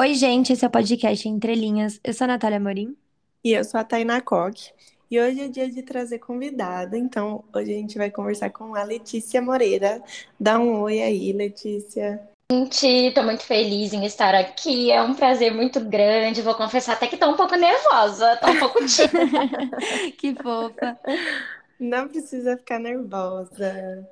Oi, 0.00 0.14
gente, 0.14 0.50
esse 0.50 0.64
é 0.64 0.68
o 0.68 0.70
podcast 0.70 1.28
Entre 1.28 1.54
Linhas. 1.54 2.00
Eu 2.02 2.14
sou 2.14 2.24
a 2.24 2.28
Natália 2.28 2.58
Morim. 2.58 2.96
E 3.44 3.52
eu 3.52 3.62
sou 3.62 3.78
a 3.78 3.84
Tainá 3.84 4.18
Koch. 4.22 4.72
E 5.10 5.20
hoje 5.20 5.42
é 5.42 5.48
dia 5.48 5.70
de 5.70 5.82
trazer 5.82 6.18
convidada, 6.20 6.96
então 6.96 7.44
hoje 7.54 7.70
a 7.70 7.76
gente 7.76 7.98
vai 7.98 8.10
conversar 8.10 8.48
com 8.48 8.74
a 8.74 8.82
Letícia 8.82 9.42
Moreira. 9.42 10.02
Dá 10.40 10.58
um 10.58 10.80
oi 10.80 11.02
aí, 11.02 11.34
Letícia. 11.34 12.18
Gente, 12.50 12.86
estou 12.86 13.24
muito 13.24 13.42
feliz 13.42 13.92
em 13.92 14.06
estar 14.06 14.34
aqui. 14.34 14.90
É 14.90 15.02
um 15.02 15.12
prazer 15.12 15.52
muito 15.52 15.80
grande. 15.80 16.40
Vou 16.40 16.54
confessar 16.54 16.94
até 16.94 17.06
que 17.06 17.16
estou 17.16 17.32
um 17.32 17.36
pouco 17.36 17.54
nervosa, 17.54 18.32
estou 18.32 18.52
um 18.52 18.58
pouco 18.58 18.78
tímida. 18.86 19.76
Que 20.16 20.34
fofa. 20.34 20.98
Não 21.78 22.08
precisa 22.08 22.56
ficar 22.56 22.78
nervosa. 22.78 24.08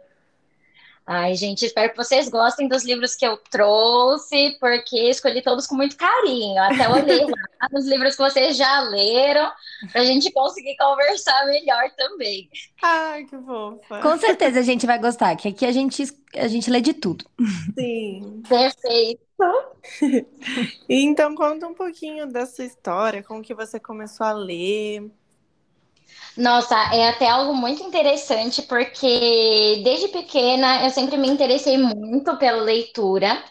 Ai, 1.11 1.35
gente, 1.37 1.65
espero 1.65 1.91
que 1.91 1.97
vocês 1.97 2.29
gostem 2.29 2.69
dos 2.69 2.85
livros 2.85 3.15
que 3.15 3.25
eu 3.25 3.39
trouxe, 3.51 4.59
porque 4.61 5.09
escolhi 5.09 5.41
todos 5.41 5.67
com 5.67 5.75
muito 5.75 5.97
carinho. 5.97 6.63
Até 6.63 6.87
olhei 6.87 7.25
lá 7.25 7.33
nos 7.73 7.87
livros 7.87 8.15
que 8.15 8.23
vocês 8.23 8.59
já 8.59 8.83
leram, 8.83 9.51
para 9.91 10.03
a 10.03 10.05
gente 10.05 10.31
conseguir 10.31 10.77
conversar 10.77 11.47
melhor 11.47 11.91
também. 11.97 12.51
Ai, 12.83 13.25
que 13.25 13.39
fofa. 13.39 14.03
Com 14.03 14.19
certeza 14.19 14.61
a 14.61 14.63
gente 14.63 14.85
vai 14.85 14.99
gostar, 14.99 15.35
que 15.37 15.49
aqui 15.49 15.65
a 15.65 15.73
gente, 15.73 16.05
a 16.37 16.47
gente 16.47 16.69
lê 16.71 16.83
de 16.83 16.93
tudo. 16.93 17.25
Sim. 17.75 18.43
Perfeito. 18.47 19.27
Então 20.89 21.35
conta 21.35 21.67
um 21.69 21.75
pouquinho 21.75 22.27
da 22.27 22.45
sua 22.45 22.65
história, 22.65 23.23
como 23.23 23.43
que 23.43 23.55
você 23.55 23.79
começou 23.79 24.27
a 24.27 24.33
ler. 24.33 25.11
Nossa, 26.39 26.77
é 26.95 27.09
até 27.09 27.29
algo 27.29 27.53
muito 27.55 27.83
interessante, 27.83 28.63
porque 28.63 29.81
desde 29.83 30.09
pequena 30.09 30.85
eu 30.85 30.91
sempre 30.91 31.17
me 31.17 31.29
interessei 31.29 31.77
muito 31.77 32.37
pela 32.39 32.63
leitura. 32.63 33.43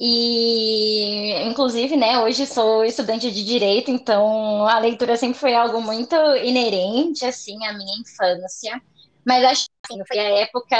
E, 0.00 1.34
inclusive, 1.48 1.96
né, 1.96 2.18
hoje 2.20 2.46
sou 2.46 2.84
estudante 2.84 3.30
de 3.32 3.44
direito, 3.44 3.90
então 3.90 4.66
a 4.68 4.78
leitura 4.80 5.16
sempre 5.16 5.38
foi 5.38 5.54
algo 5.54 5.80
muito 5.82 6.14
inerente, 6.44 7.24
assim, 7.26 7.64
à 7.66 7.72
minha 7.74 8.00
infância. 8.00 8.82
Mas 9.26 9.44
acho 9.44 9.66
que 9.66 9.94
assim, 9.94 10.04
foi 10.08 10.18
a 10.20 10.40
época 10.42 10.76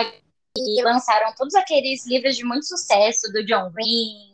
que 0.56 0.82
lançaram 0.82 1.34
todos 1.36 1.54
aqueles 1.56 2.06
livros 2.06 2.36
de 2.36 2.44
muito 2.44 2.66
sucesso 2.66 3.32
do 3.32 3.44
John 3.46 3.70
Green, 3.72 4.33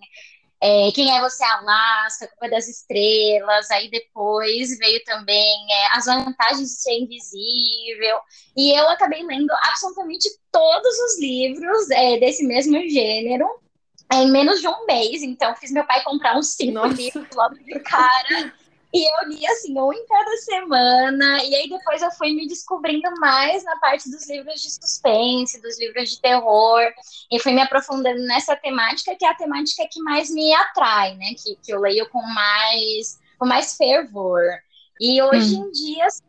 é, 0.60 0.90
Quem 0.92 1.16
é 1.16 1.20
Você 1.20 1.42
Alaska, 1.42 2.28
Culpa 2.28 2.50
das 2.50 2.68
Estrelas, 2.68 3.70
aí 3.70 3.90
depois 3.90 4.78
veio 4.78 5.02
também 5.04 5.66
é, 5.72 5.96
As 5.96 6.06
Vantagens 6.06 6.68
de 6.68 6.82
Ser 6.82 6.98
Invisível, 6.98 8.18
e 8.56 8.78
eu 8.78 8.88
acabei 8.88 9.22
lendo 9.22 9.50
absolutamente 9.52 10.28
todos 10.52 10.98
os 10.98 11.20
livros 11.20 11.90
é, 11.90 12.18
desse 12.18 12.44
mesmo 12.44 12.78
gênero 12.88 13.48
em 14.12 14.30
menos 14.30 14.60
de 14.60 14.66
um 14.66 14.86
mês, 14.86 15.22
então 15.22 15.54
fiz 15.54 15.70
meu 15.70 15.86
pai 15.86 16.02
comprar 16.02 16.36
uns 16.36 16.54
cinco 16.54 16.72
Nossa. 16.72 16.94
livros 16.94 17.26
logo 17.34 17.54
de 17.54 17.78
cara, 17.80 18.52
e 18.92 19.08
eu 19.08 19.28
li 19.28 19.46
assim, 19.46 19.78
um 19.78 19.92
em 19.92 20.04
cada 20.06 20.36
semana, 20.38 21.44
e 21.44 21.54
aí 21.54 21.68
depois 21.68 22.02
eu 22.02 22.10
fui 22.10 22.34
me 22.34 22.48
descobrindo 22.48 23.08
mais 23.20 23.62
na 23.62 23.76
parte 23.76 24.10
dos 24.10 24.28
livros 24.28 24.60
de 24.60 24.70
suspense, 24.70 25.60
dos 25.62 25.78
livros 25.78 26.10
de 26.10 26.20
terror, 26.20 26.82
e 27.30 27.38
fui 27.38 27.52
me 27.52 27.62
aprofundando 27.62 28.20
nessa 28.22 28.56
temática, 28.56 29.14
que 29.14 29.24
é 29.24 29.28
a 29.28 29.34
temática 29.34 29.86
que 29.88 30.02
mais 30.02 30.28
me 30.30 30.52
atrai, 30.52 31.14
né? 31.14 31.34
Que, 31.40 31.56
que 31.62 31.72
eu 31.72 31.80
leio 31.80 32.08
com 32.08 32.20
mais, 32.20 33.20
com 33.38 33.46
mais 33.46 33.76
fervor. 33.76 34.42
E 35.00 35.22
hoje 35.22 35.56
hum. 35.56 35.68
em 35.68 35.70
dia, 35.70 36.06
assim, 36.06 36.24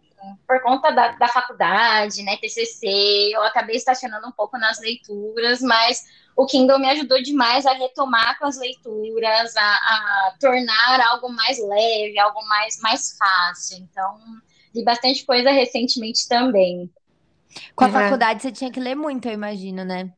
por 0.47 0.61
conta 0.61 0.91
da, 0.91 1.13
da 1.13 1.27
faculdade, 1.27 2.21
né, 2.21 2.37
TCC, 2.37 3.31
eu 3.33 3.41
acabei 3.43 3.75
estacionando 3.75 4.27
um 4.27 4.31
pouco 4.31 4.57
nas 4.57 4.79
leituras, 4.79 5.61
mas 5.61 6.05
o 6.35 6.45
Kindle 6.45 6.79
me 6.79 6.89
ajudou 6.89 7.21
demais 7.21 7.65
a 7.65 7.73
retomar 7.73 8.37
com 8.39 8.45
as 8.45 8.57
leituras, 8.57 9.55
a, 9.55 9.61
a 9.61 10.33
tornar 10.39 11.01
algo 11.09 11.29
mais 11.29 11.59
leve, 11.59 12.17
algo 12.19 12.41
mais, 12.47 12.79
mais 12.81 13.17
fácil. 13.17 13.77
Então, 13.79 14.17
li 14.73 14.83
bastante 14.83 15.25
coisa 15.25 15.51
recentemente 15.51 16.27
também. 16.27 16.89
Com 17.75 17.83
a 17.83 17.87
uhum. 17.87 17.93
faculdade 17.93 18.41
você 18.41 18.51
tinha 18.51 18.71
que 18.71 18.79
ler 18.79 18.95
muito, 18.95 19.27
eu 19.27 19.33
imagino, 19.33 19.83
né? 19.83 20.11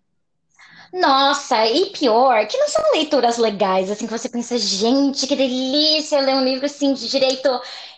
Nossa, 0.93 1.65
e 1.65 1.87
pior, 1.87 2.45
que 2.45 2.55
não 2.55 2.67
são 2.67 2.91
leituras 2.91 3.39
legais, 3.39 3.89
assim, 3.89 4.05
que 4.05 4.11
você 4.11 4.29
pensa, 4.29 4.55
gente, 4.59 5.25
que 5.25 5.35
delícia 5.35 6.21
ler 6.21 6.35
um 6.35 6.43
livro, 6.43 6.67
assim, 6.67 6.93
de 6.93 7.09
direito 7.09 7.49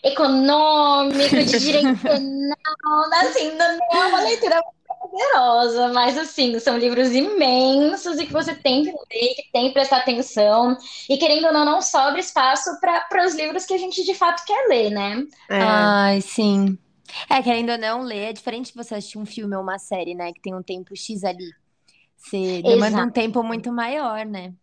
econômico, 0.01 1.35
de 1.35 1.59
direito 1.59 1.93
penal, 2.01 3.13
assim, 3.21 3.51
não 3.51 3.79
é 3.91 4.05
uma 4.05 4.21
leitura 4.21 4.63
prazerosa, 5.09 5.93
mas, 5.93 6.17
assim, 6.17 6.57
são 6.59 6.77
livros 6.77 7.11
imensos 7.11 8.19
e 8.19 8.25
que 8.25 8.33
você 8.33 8.55
tem 8.55 8.83
que 8.83 8.91
ler, 8.91 9.35
que 9.35 9.51
tem 9.51 9.67
que 9.67 9.73
prestar 9.73 9.97
atenção, 9.97 10.77
e 11.09 11.17
querendo 11.17 11.47
ou 11.47 11.53
não, 11.53 11.65
não 11.65 11.81
sobra 11.81 12.19
espaço 12.19 12.69
para 12.79 13.25
os 13.25 13.35
livros 13.35 13.65
que 13.65 13.73
a 13.73 13.77
gente, 13.77 14.03
de 14.03 14.13
fato, 14.13 14.45
quer 14.45 14.67
ler, 14.67 14.89
né? 14.91 15.25
É. 15.49 15.61
Ai, 15.61 16.21
sim. 16.21 16.77
É, 17.29 17.41
querendo 17.41 17.71
ou 17.71 17.77
não, 17.77 18.01
ler 18.01 18.29
é 18.29 18.33
diferente 18.33 18.71
de 18.71 18.75
você 18.75 18.95
assistir 18.95 19.17
um 19.17 19.25
filme 19.25 19.55
ou 19.55 19.61
uma 19.61 19.77
série, 19.77 20.15
né, 20.15 20.33
que 20.33 20.41
tem 20.41 20.55
um 20.55 20.63
tempo 20.63 20.95
X 20.95 21.23
ali. 21.23 21.51
Você 22.17 22.61
demanda 22.63 22.87
Exato. 22.87 23.07
um 23.07 23.11
tempo 23.11 23.43
muito 23.43 23.71
maior, 23.71 24.25
né? 24.25 24.53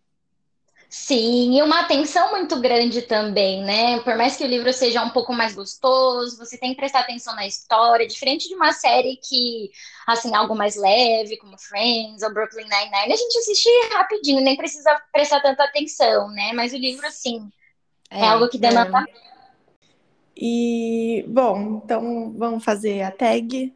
Sim, 0.95 1.57
e 1.57 1.63
uma 1.63 1.81
atenção 1.81 2.33
muito 2.33 2.61
grande 2.61 3.01
também, 3.01 3.65
né? 3.65 3.99
Por 4.01 4.15
mais 4.15 4.37
que 4.37 4.45
o 4.45 4.47
livro 4.47 4.71
seja 4.75 5.03
um 5.03 5.09
pouco 5.09 5.33
mais 5.33 5.55
gostoso, 5.55 6.37
você 6.37 6.59
tem 6.59 6.73
que 6.73 6.77
prestar 6.77 7.01
atenção 7.01 7.35
na 7.35 7.47
história, 7.47 8.07
diferente 8.07 8.47
de 8.47 8.55
uma 8.55 8.75
série 8.75 9.17
que, 9.17 9.71
assim, 10.07 10.35
algo 10.35 10.55
mais 10.55 10.77
leve, 10.77 11.39
como 11.39 11.59
Friends 11.59 12.23
ou 12.23 12.35
Brooklyn 12.35 12.65
Nine-Nine, 12.65 13.11
a 13.11 13.17
gente 13.17 13.39
assiste 13.39 13.71
rapidinho, 13.95 14.43
nem 14.43 14.55
precisa 14.55 15.01
prestar 15.11 15.41
tanta 15.41 15.65
atenção, 15.65 16.29
né? 16.29 16.53
Mas 16.53 16.75
o 16.75 16.77
livro, 16.77 17.07
assim, 17.07 17.51
é, 18.11 18.21
é 18.21 18.29
algo 18.29 18.51
que 18.51 18.59
demanda. 18.59 19.03
É. 19.09 19.33
E, 20.37 21.25
bom, 21.27 21.81
então 21.83 22.35
vamos 22.37 22.63
fazer 22.63 23.01
a 23.01 23.11
tag. 23.11 23.75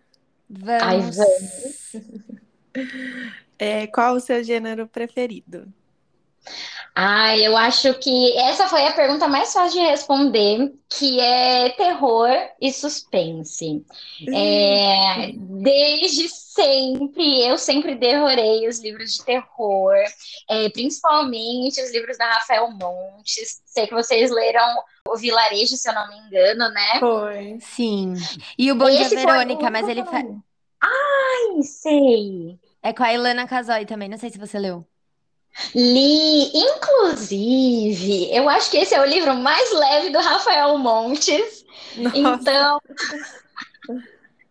Vamos. 0.51 0.83
Ai, 0.83 1.01
vamos. 1.01 2.47
É, 3.59 3.87
qual 3.87 4.17
o 4.17 4.21
seu 4.21 4.45
gênero 4.45 4.87
preferido? 4.87 5.73
Ah, 6.99 7.37
eu 7.37 7.55
acho 7.55 7.93
que 7.99 8.35
essa 8.39 8.69
foi 8.69 8.87
a 8.87 8.93
pergunta 8.95 9.29
mais 9.29 9.53
fácil 9.53 9.83
de 9.83 9.87
responder, 9.87 10.73
que 10.89 11.21
é 11.21 11.69
terror 11.69 12.31
e 12.59 12.73
suspense. 12.73 13.85
É, 14.35 15.31
desde 15.35 16.27
sempre, 16.31 17.47
eu 17.47 17.59
sempre 17.59 17.97
devorei 17.97 18.67
os 18.67 18.81
livros 18.81 19.13
de 19.13 19.23
terror, 19.27 19.95
é, 20.49 20.71
principalmente 20.71 21.83
os 21.83 21.93
livros 21.93 22.17
da 22.17 22.33
Rafael 22.33 22.71
Montes. 22.71 23.61
Sei 23.67 23.87
que 23.87 23.93
vocês 23.93 24.31
leram 24.31 24.83
o 25.07 25.19
Vilarejo, 25.19 25.77
se 25.77 25.87
eu 25.91 25.95
não 25.95 26.09
me 26.09 26.17
engano, 26.17 26.71
né? 26.71 26.99
Foi. 26.99 27.59
Sim. 27.61 28.15
E 28.57 28.73
o 28.73 28.75
Bom 28.75 28.89
Dia 28.89 29.11
Verônica, 29.11 29.69
mas 29.69 29.87
ele 29.87 30.03
faz. 30.03 30.25
Ai, 30.81 31.63
sei. 31.63 32.59
É 32.83 32.95
com 32.95 33.03
a 33.03 33.13
Ilana 33.13 33.47
Casoy 33.47 33.85
também, 33.85 34.09
não 34.09 34.17
sei 34.17 34.31
se 34.31 34.39
você 34.39 34.59
leu. 34.59 34.83
Li, 35.75 36.51
inclusive, 36.55 38.35
eu 38.35 38.49
acho 38.49 38.71
que 38.71 38.79
esse 38.79 38.95
é 38.95 39.01
o 39.01 39.07
livro 39.07 39.35
mais 39.35 39.73
leve 39.73 40.11
do 40.11 40.19
Rafael 40.19 40.77
Montes. 40.79 41.65
Nossa. 41.97 42.17
Então, 42.19 42.81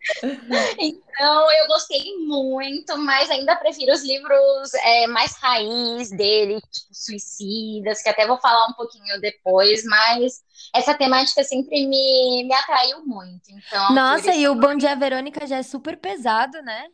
então 0.80 1.52
eu 1.52 1.68
gostei 1.68 2.18
muito, 2.26 2.98
mas 2.98 3.30
ainda 3.30 3.56
prefiro 3.56 3.94
os 3.94 4.04
livros 4.04 4.74
é, 4.76 5.08
mais 5.08 5.36
raiz 5.38 6.10
dele, 6.10 6.60
tipo 6.62 6.94
Suicidas, 6.94 8.02
que 8.02 8.10
até 8.10 8.26
vou 8.28 8.40
falar 8.40 8.68
um 8.68 8.74
pouquinho 8.74 9.20
depois, 9.22 9.84
mas 9.86 10.44
essa 10.74 10.94
temática 10.94 11.44
sempre 11.44 11.88
me, 11.88 12.44
me 12.44 12.54
atraiu 12.54 13.06
muito. 13.06 13.50
Então, 13.50 13.94
Nossa, 13.94 14.34
e 14.34 14.48
o 14.48 14.56
Bom 14.56 14.76
Dia 14.76 14.96
Verônica 14.96 15.46
já 15.46 15.58
é 15.58 15.64
super 15.64 15.98
pesado, 15.98 16.62
né? 16.62 16.88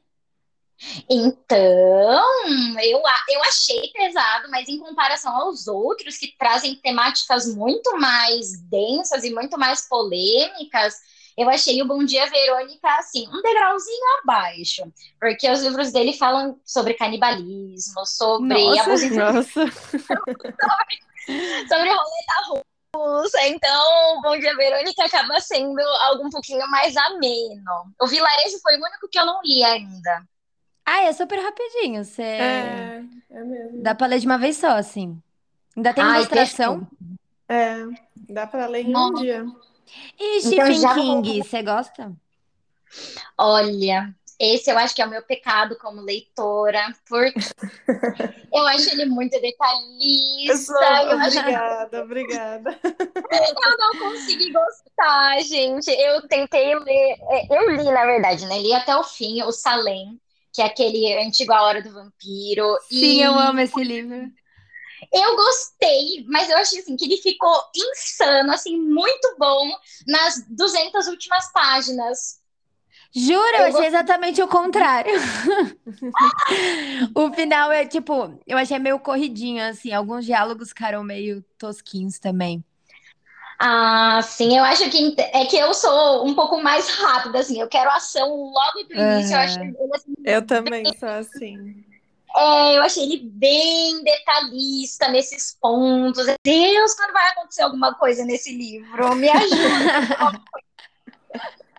Então, 1.09 2.79
eu, 2.81 3.01
eu 3.29 3.43
achei 3.43 3.91
pesado, 3.93 4.49
mas 4.49 4.67
em 4.67 4.79
comparação 4.79 5.35
aos 5.35 5.67
outros 5.67 6.17
que 6.17 6.35
trazem 6.37 6.75
temáticas 6.75 7.53
muito 7.53 7.97
mais 7.97 8.59
densas 8.63 9.23
e 9.23 9.33
muito 9.33 9.57
mais 9.59 9.87
polêmicas, 9.87 10.95
eu 11.37 11.49
achei 11.49 11.81
o 11.81 11.87
Bom 11.87 12.03
Dia 12.03 12.29
Verônica 12.29 12.87
assim, 12.97 13.27
um 13.27 13.41
degrauzinho 13.41 14.19
abaixo, 14.21 14.83
porque 15.19 15.49
os 15.49 15.61
livros 15.61 15.91
dele 15.91 16.13
falam 16.13 16.59
sobre 16.65 16.93
canibalismo, 16.93 18.05
sobre 18.05 18.75
nossa, 18.75 18.81
abuso 18.81 19.15
nossa. 19.15 19.71
sobre, 19.71 21.67
sobre 21.67 21.89
roleta 21.89 22.67
russa. 22.95 23.47
Então, 23.47 24.21
Bom 24.21 24.37
Dia 24.37 24.55
Verônica 24.55 25.05
acaba 25.05 25.39
sendo 25.39 25.79
algo 25.79 26.27
um 26.27 26.29
pouquinho 26.29 26.67
mais 26.69 26.97
ameno. 26.97 27.93
O 28.01 28.07
Vilarejo 28.07 28.59
foi 28.61 28.75
o 28.77 28.83
único 28.83 29.07
que 29.09 29.19
eu 29.19 29.25
não 29.25 29.41
li 29.43 29.63
ainda. 29.63 30.23
Ah, 30.85 31.03
é 31.03 31.13
super 31.13 31.39
rapidinho. 31.39 32.03
Você... 32.03 32.21
É, 32.21 33.03
é 33.29 33.43
mesmo. 33.43 33.81
Dá 33.81 33.95
pra 33.95 34.07
ler 34.07 34.19
de 34.19 34.25
uma 34.25 34.37
vez 34.37 34.57
só, 34.57 34.71
assim. 34.71 35.21
Ainda 35.75 35.93
tem 35.93 36.03
Ai, 36.03 36.17
ilustração. 36.17 36.87
É, 37.47 37.85
dá 38.29 38.47
pra 38.47 38.67
ler 38.67 38.85
em 38.85 38.95
um 38.95 39.13
dia. 39.13 39.45
E 40.19 40.39
então, 40.39 40.51
Stephen 40.51 40.79
já... 40.79 40.93
King, 40.93 41.43
você 41.43 41.61
gosta? 41.61 42.13
Olha, 43.37 44.13
esse 44.39 44.71
eu 44.71 44.77
acho 44.77 44.95
que 44.95 45.01
é 45.01 45.05
o 45.05 45.09
meu 45.09 45.21
pecado 45.21 45.77
como 45.77 46.01
leitora, 46.01 46.93
porque 47.07 47.33
eu 48.51 48.67
acho 48.67 48.89
ele 48.89 49.05
muito 49.05 49.39
detalhista. 49.39 50.73
Eu 51.03 51.15
obrigada, 51.15 51.97
acho... 51.97 52.05
obrigada. 52.05 52.79
Eu 53.31 53.77
não 53.77 53.99
consegui 53.99 54.51
gostar, 54.51 55.39
gente. 55.43 55.89
Eu 55.89 56.27
tentei 56.27 56.75
ler, 56.75 57.17
é, 57.29 57.47
eu 57.55 57.71
li, 57.71 57.83
na 57.85 58.05
verdade, 58.05 58.45
né? 58.45 58.59
Li 58.59 58.73
até 58.73 58.95
o 58.95 59.03
fim, 59.03 59.41
o 59.43 59.51
Salem, 59.51 60.19
que 60.53 60.61
é 60.61 60.65
aquele 60.65 61.17
antigo 61.19 61.53
A 61.53 61.63
Hora 61.63 61.81
do 61.81 61.93
Vampiro. 61.93 62.77
Sim, 62.89 63.19
e... 63.19 63.21
eu 63.21 63.33
amo 63.33 63.59
esse 63.59 63.83
livro. 63.83 64.31
Eu 65.11 65.35
gostei, 65.35 66.25
mas 66.27 66.49
eu 66.49 66.57
achei 66.57 66.79
assim 66.79 66.95
que 66.95 67.05
ele 67.05 67.17
ficou 67.17 67.53
insano, 67.75 68.51
assim, 68.51 68.77
muito 68.77 69.35
bom 69.37 69.71
nas 70.07 70.45
200 70.47 71.07
últimas 71.07 71.51
páginas. 71.51 72.39
Juro, 73.13 73.57
eu, 73.57 73.65
achei 73.65 73.87
exatamente 73.87 74.41
o 74.41 74.47
contrário. 74.47 75.11
o 77.13 77.33
final 77.33 77.71
é 77.71 77.85
tipo, 77.85 78.39
eu 78.47 78.57
achei 78.57 78.79
meio 78.79 78.99
corridinho, 78.99 79.67
assim, 79.67 79.91
alguns 79.91 80.25
diálogos 80.25 80.69
ficaram 80.69 81.03
meio 81.03 81.43
tosquinhos 81.57 82.19
também. 82.19 82.63
Ah, 83.63 84.19
sim, 84.23 84.57
eu 84.57 84.63
acho 84.63 84.89
que 84.89 85.15
é 85.19 85.45
que 85.45 85.55
eu 85.55 85.71
sou 85.71 86.25
um 86.25 86.33
pouco 86.33 86.59
mais 86.59 86.89
rápida, 86.89 87.37
assim, 87.37 87.61
eu 87.61 87.67
quero 87.67 87.91
ação 87.91 88.27
logo 88.27 88.83
do 88.89 88.95
início. 88.95 89.35
Uhum. 89.35 89.35
Eu, 89.35 89.39
acho 89.39 89.59
ele, 89.59 89.77
assim, 89.93 90.13
eu 90.25 90.47
também 90.47 90.83
bem... 90.83 90.97
sou 90.97 91.07
assim. 91.07 91.85
É, 92.35 92.77
eu 92.77 92.81
achei 92.81 93.03
ele 93.03 93.21
bem 93.23 94.03
detalhista 94.03 95.09
nesses 95.09 95.55
pontos. 95.61 96.25
Deus, 96.43 96.95
quando 96.95 97.13
vai 97.13 97.27
acontecer 97.27 97.61
alguma 97.61 97.93
coisa 97.93 98.25
nesse 98.25 98.51
livro? 98.51 99.13
Me 99.13 99.29
ajuda. 99.29 100.41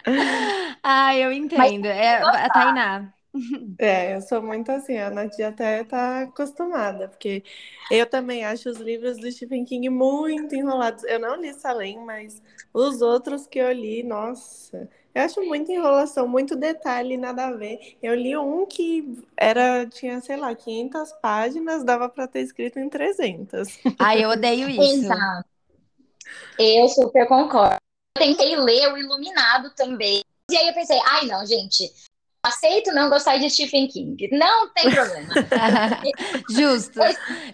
ah, 0.85 1.17
eu 1.17 1.33
entendo. 1.33 1.87
É 1.87 2.23
a 2.23 2.49
Tainá. 2.49 3.13
É, 3.79 4.15
eu 4.15 4.21
sou 4.21 4.43
muito 4.43 4.71
assim, 4.71 4.97
a 4.99 5.11
Nath 5.11 5.41
até 5.41 5.83
tá 5.85 6.23
acostumada, 6.23 7.09
porque 7.09 7.43
eu 7.91 8.07
também 8.07 8.45
acho 8.45 8.69
os 8.69 8.79
livros 8.79 9.19
do 9.19 9.31
Stephen 9.31 9.65
King 9.65 9.89
muito 9.89 10.55
enrolados. 10.55 11.03
Eu 11.05 11.19
não 11.19 11.37
li 11.37 11.53
Salem, 11.55 11.99
mas 12.05 12.43
os 12.73 13.01
outros 13.01 13.47
que 13.47 13.59
eu 13.59 13.73
li, 13.73 14.03
nossa, 14.03 14.89
eu 15.15 15.23
acho 15.23 15.43
muita 15.43 15.73
enrolação, 15.73 16.27
muito 16.27 16.57
detalhe, 16.57 17.17
nada 17.17 17.47
a 17.47 17.53
ver. 17.53 17.97
Eu 18.03 18.15
li 18.15 18.37
um 18.37 18.67
que 18.67 19.25
era, 19.37 19.87
tinha, 19.87 20.21
sei 20.21 20.37
lá, 20.37 20.55
500 20.55 21.13
páginas, 21.15 21.85
dava 21.85 22.09
para 22.09 22.27
ter 22.27 22.41
escrito 22.41 22.79
em 22.79 22.89
300. 22.89 23.79
Ah, 23.99 24.17
eu 24.17 24.31
odeio 24.31 24.69
isso. 24.71 25.05
Exato. 25.05 25.49
Eu 26.59 26.89
super 26.89 27.27
concordo. 27.27 27.77
Eu 28.17 28.25
tentei 28.25 28.57
ler 28.57 28.93
o 28.93 28.97
Iluminado 28.97 29.75
também. 29.75 30.23
E 30.51 30.57
aí 30.57 30.69
eu 30.69 30.75
pensei, 30.75 30.99
ai 31.05 31.27
não, 31.27 31.45
gente, 31.47 31.91
aceito 32.43 32.93
não 32.93 33.09
gostar 33.09 33.39
de 33.39 33.49
Stephen 33.49 33.87
King. 33.89 34.29
Não 34.33 34.73
tem 34.73 34.91
problema. 34.91 35.29
Justo. 36.51 36.99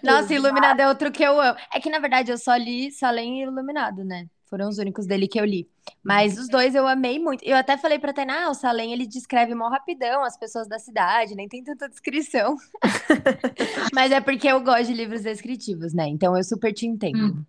Nossa, 0.03 0.33
Iluminado 0.33 0.79
é 0.79 0.87
outro 0.87 1.11
que 1.11 1.23
eu 1.23 1.39
amo. 1.39 1.57
É 1.73 1.79
que, 1.79 1.89
na 1.89 1.99
verdade, 1.99 2.31
eu 2.31 2.37
só 2.37 2.55
li 2.55 2.91
Salem 2.91 3.39
e 3.39 3.43
Iluminado, 3.43 4.03
né? 4.03 4.27
Foram 4.45 4.67
os 4.67 4.79
únicos 4.79 5.05
dele 5.05 5.27
que 5.27 5.39
eu 5.39 5.45
li. 5.45 5.69
Mas 6.03 6.39
os 6.39 6.47
dois 6.47 6.73
eu 6.73 6.87
amei 6.87 7.19
muito. 7.19 7.43
Eu 7.43 7.55
até 7.55 7.77
falei 7.77 7.99
pra 7.99 8.11
Tainá, 8.11 8.45
ah, 8.45 8.49
o 8.49 8.55
Salem, 8.55 8.91
ele 8.91 9.05
descreve 9.05 9.53
mó 9.53 9.69
rapidão 9.69 10.23
as 10.23 10.35
pessoas 10.37 10.67
da 10.67 10.79
cidade, 10.79 11.35
nem 11.35 11.47
tem 11.47 11.63
tanta 11.63 11.87
descrição. 11.87 12.57
Mas 13.93 14.11
é 14.11 14.19
porque 14.19 14.47
eu 14.47 14.59
gosto 14.61 14.87
de 14.87 14.93
livros 14.93 15.21
descritivos, 15.21 15.93
né? 15.93 16.07
Então 16.07 16.35
eu 16.35 16.43
super 16.43 16.73
te 16.73 16.87
entendo. 16.87 17.19
Hum. 17.19 17.45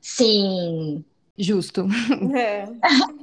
Sim. 0.00 1.04
Justo. 1.36 1.88
É. 2.36 2.64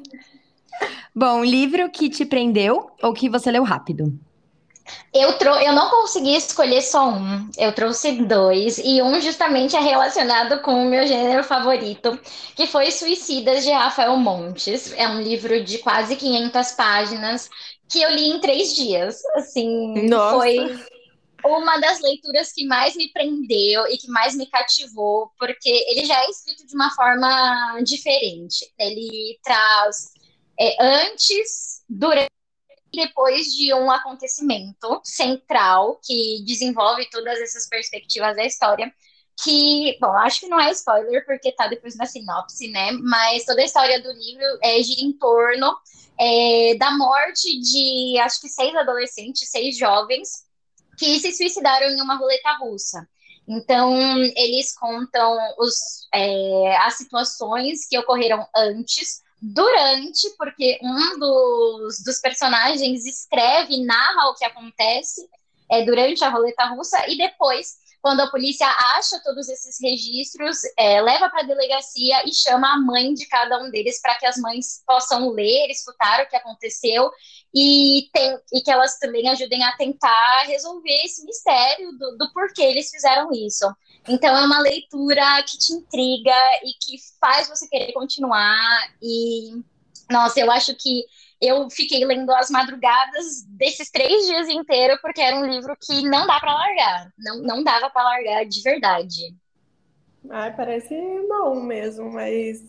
Bom, 1.17 1.43
livro 1.43 1.89
que 1.89 2.11
te 2.11 2.23
prendeu 2.23 2.91
ou 3.01 3.11
que 3.11 3.27
você 3.27 3.49
leu 3.49 3.63
rápido? 3.63 4.13
Eu, 5.11 5.35
trou 5.39 5.55
eu 5.55 5.73
não 5.73 5.89
consegui 5.89 6.35
escolher 6.35 6.83
só 6.83 7.09
um, 7.09 7.49
eu 7.57 7.73
trouxe 7.73 8.23
dois, 8.23 8.77
e 8.77 9.01
um 9.01 9.19
justamente 9.19 9.75
é 9.75 9.79
relacionado 9.79 10.61
com 10.61 10.85
o 10.85 10.87
meu 10.87 11.07
gênero 11.07 11.43
favorito, 11.43 12.19
que 12.55 12.67
foi 12.67 12.91
Suicidas 12.91 13.63
de 13.63 13.71
Rafael 13.71 14.15
Montes. 14.15 14.93
É 14.95 15.07
um 15.07 15.19
livro 15.19 15.63
de 15.63 15.79
quase 15.79 16.15
500 16.15 16.71
páginas 16.73 17.49
que 17.89 17.99
eu 17.99 18.11
li 18.11 18.29
em 18.29 18.39
três 18.39 18.75
dias. 18.75 19.19
Assim, 19.37 20.07
Nossa. 20.07 20.35
foi 20.35 20.79
uma 21.43 21.79
das 21.79 21.99
leituras 21.99 22.53
que 22.53 22.63
mais 22.67 22.95
me 22.95 23.11
prendeu 23.11 23.87
e 23.87 23.97
que 23.97 24.07
mais 24.07 24.35
me 24.35 24.45
cativou, 24.45 25.31
porque 25.39 25.83
ele 25.89 26.05
já 26.05 26.21
é 26.23 26.29
escrito 26.29 26.67
de 26.67 26.75
uma 26.75 26.91
forma 26.91 27.79
diferente. 27.83 28.71
Ele 28.77 29.39
traz 29.43 30.15
é, 30.59 30.75
antes, 31.05 31.83
durante 31.87 32.31
e 32.91 33.05
depois 33.05 33.47
de 33.47 33.73
um 33.73 33.91
acontecimento 33.91 35.01
central 35.03 35.99
que 36.03 36.41
desenvolve 36.45 37.09
todas 37.09 37.39
essas 37.39 37.67
perspectivas 37.67 38.35
da 38.35 38.45
história. 38.45 38.91
Que, 39.43 39.97
bom, 39.99 40.11
acho 40.13 40.39
que 40.39 40.47
não 40.47 40.59
é 40.59 40.71
spoiler 40.71 41.23
porque 41.25 41.51
tá 41.51 41.67
depois 41.67 41.95
na 41.95 42.05
sinopse, 42.05 42.69
né? 42.69 42.91
Mas 42.93 43.45
toda 43.45 43.61
a 43.61 43.65
história 43.65 44.01
do 44.01 44.11
livro 44.11 44.43
é, 44.63 44.81
gira 44.81 45.01
em 45.01 45.13
torno 45.13 45.77
é, 46.19 46.75
da 46.75 46.91
morte 46.97 47.59
de 47.59 48.17
acho 48.19 48.41
que 48.41 48.49
seis 48.49 48.75
adolescentes, 48.75 49.47
seis 49.49 49.77
jovens 49.77 50.45
que 50.97 51.19
se 51.19 51.31
suicidaram 51.33 51.89
em 51.89 52.01
uma 52.01 52.15
roleta 52.15 52.51
russa. 52.53 53.07
Então, 53.47 53.95
eles 54.35 54.73
contam 54.75 55.37
os, 55.59 56.07
é, 56.13 56.75
as 56.77 56.95
situações 56.95 57.87
que 57.87 57.97
ocorreram 57.97 58.45
antes, 58.55 59.21
durante, 59.41 60.29
porque 60.37 60.79
um 60.81 61.19
dos, 61.19 62.03
dos 62.03 62.19
personagens 62.19 63.05
escreve, 63.05 63.83
narra 63.85 64.29
o 64.29 64.35
que 64.35 64.45
acontece 64.45 65.27
é, 65.69 65.83
durante 65.85 66.23
a 66.23 66.29
roleta 66.29 66.65
russa, 66.65 67.07
e 67.07 67.17
depois 67.17 67.77
quando 68.07 68.21
a 68.21 68.31
polícia 68.31 68.65
acha 68.95 69.19
todos 69.21 69.49
esses 69.49 69.81
registros, 69.81 70.59
é, 70.77 71.01
leva 71.01 71.29
para 71.29 71.41
a 71.41 71.45
delegacia 71.45 72.23
e 72.25 72.33
chama 72.33 72.71
a 72.71 72.79
mãe 72.79 73.13
de 73.13 73.27
cada 73.27 73.61
um 73.61 73.69
deles 73.69 73.99
para 74.01 74.15
que 74.15 74.25
as 74.25 74.37
mães 74.37 74.81
possam 74.87 75.29
ler, 75.31 75.69
escutar 75.69 76.23
o 76.23 76.29
que 76.29 76.37
aconteceu 76.37 77.11
e, 77.53 78.07
tem, 78.13 78.39
e 78.53 78.61
que 78.61 78.71
elas 78.71 78.97
também 78.97 79.27
ajudem 79.27 79.61
a 79.61 79.75
tentar 79.75 80.43
resolver 80.45 81.01
esse 81.03 81.25
mistério 81.25 81.91
do, 81.97 82.17
do 82.17 82.31
porquê 82.31 82.61
eles 82.61 82.89
fizeram 82.89 83.29
isso. 83.33 83.69
Então 84.07 84.37
é 84.37 84.45
uma 84.45 84.61
leitura 84.61 85.43
que 85.43 85.57
te 85.57 85.73
intriga 85.73 86.37
e 86.63 86.71
que 86.79 86.95
faz 87.19 87.49
você 87.49 87.67
querer 87.67 87.91
continuar. 87.91 88.89
E 89.01 89.51
nossa, 90.09 90.39
eu 90.39 90.49
acho 90.49 90.73
que 90.75 91.03
eu 91.41 91.69
fiquei 91.69 92.03
lendo 92.05 92.31
as 92.31 92.49
madrugadas 92.49 93.43
desses 93.49 93.89
três 93.91 94.25
dias 94.25 94.49
inteiros, 94.49 94.99
porque 95.01 95.21
era 95.21 95.37
um 95.37 95.45
livro 95.45 95.75
que 95.79 96.01
não 96.03 96.25
dá 96.25 96.39
para 96.39 96.53
largar. 96.53 97.11
Não, 97.17 97.41
não 97.41 97.63
dava 97.63 97.89
para 97.89 98.03
largar 98.03 98.45
de 98.45 98.61
verdade. 98.61 99.35
Ai, 100.29 100.55
parece 100.55 100.95
bom 101.29 101.61
mesmo, 101.61 102.11
mas 102.11 102.63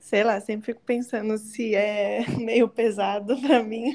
sei 0.00 0.24
lá, 0.24 0.40
sempre 0.40 0.72
fico 0.72 0.80
pensando 0.84 1.36
se 1.36 1.74
é 1.74 2.24
meio 2.38 2.68
pesado 2.68 3.38
para 3.40 3.62
mim. 3.62 3.92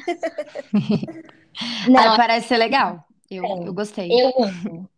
Não, 1.88 2.17
parece 2.17 2.48
ser 2.48 2.58
legal. 2.58 3.05
Eu, 3.29 3.46
é, 3.46 3.67
eu 3.67 3.74
gostei. 3.74 4.10
Eu 4.12 4.34
amo. 4.43 4.89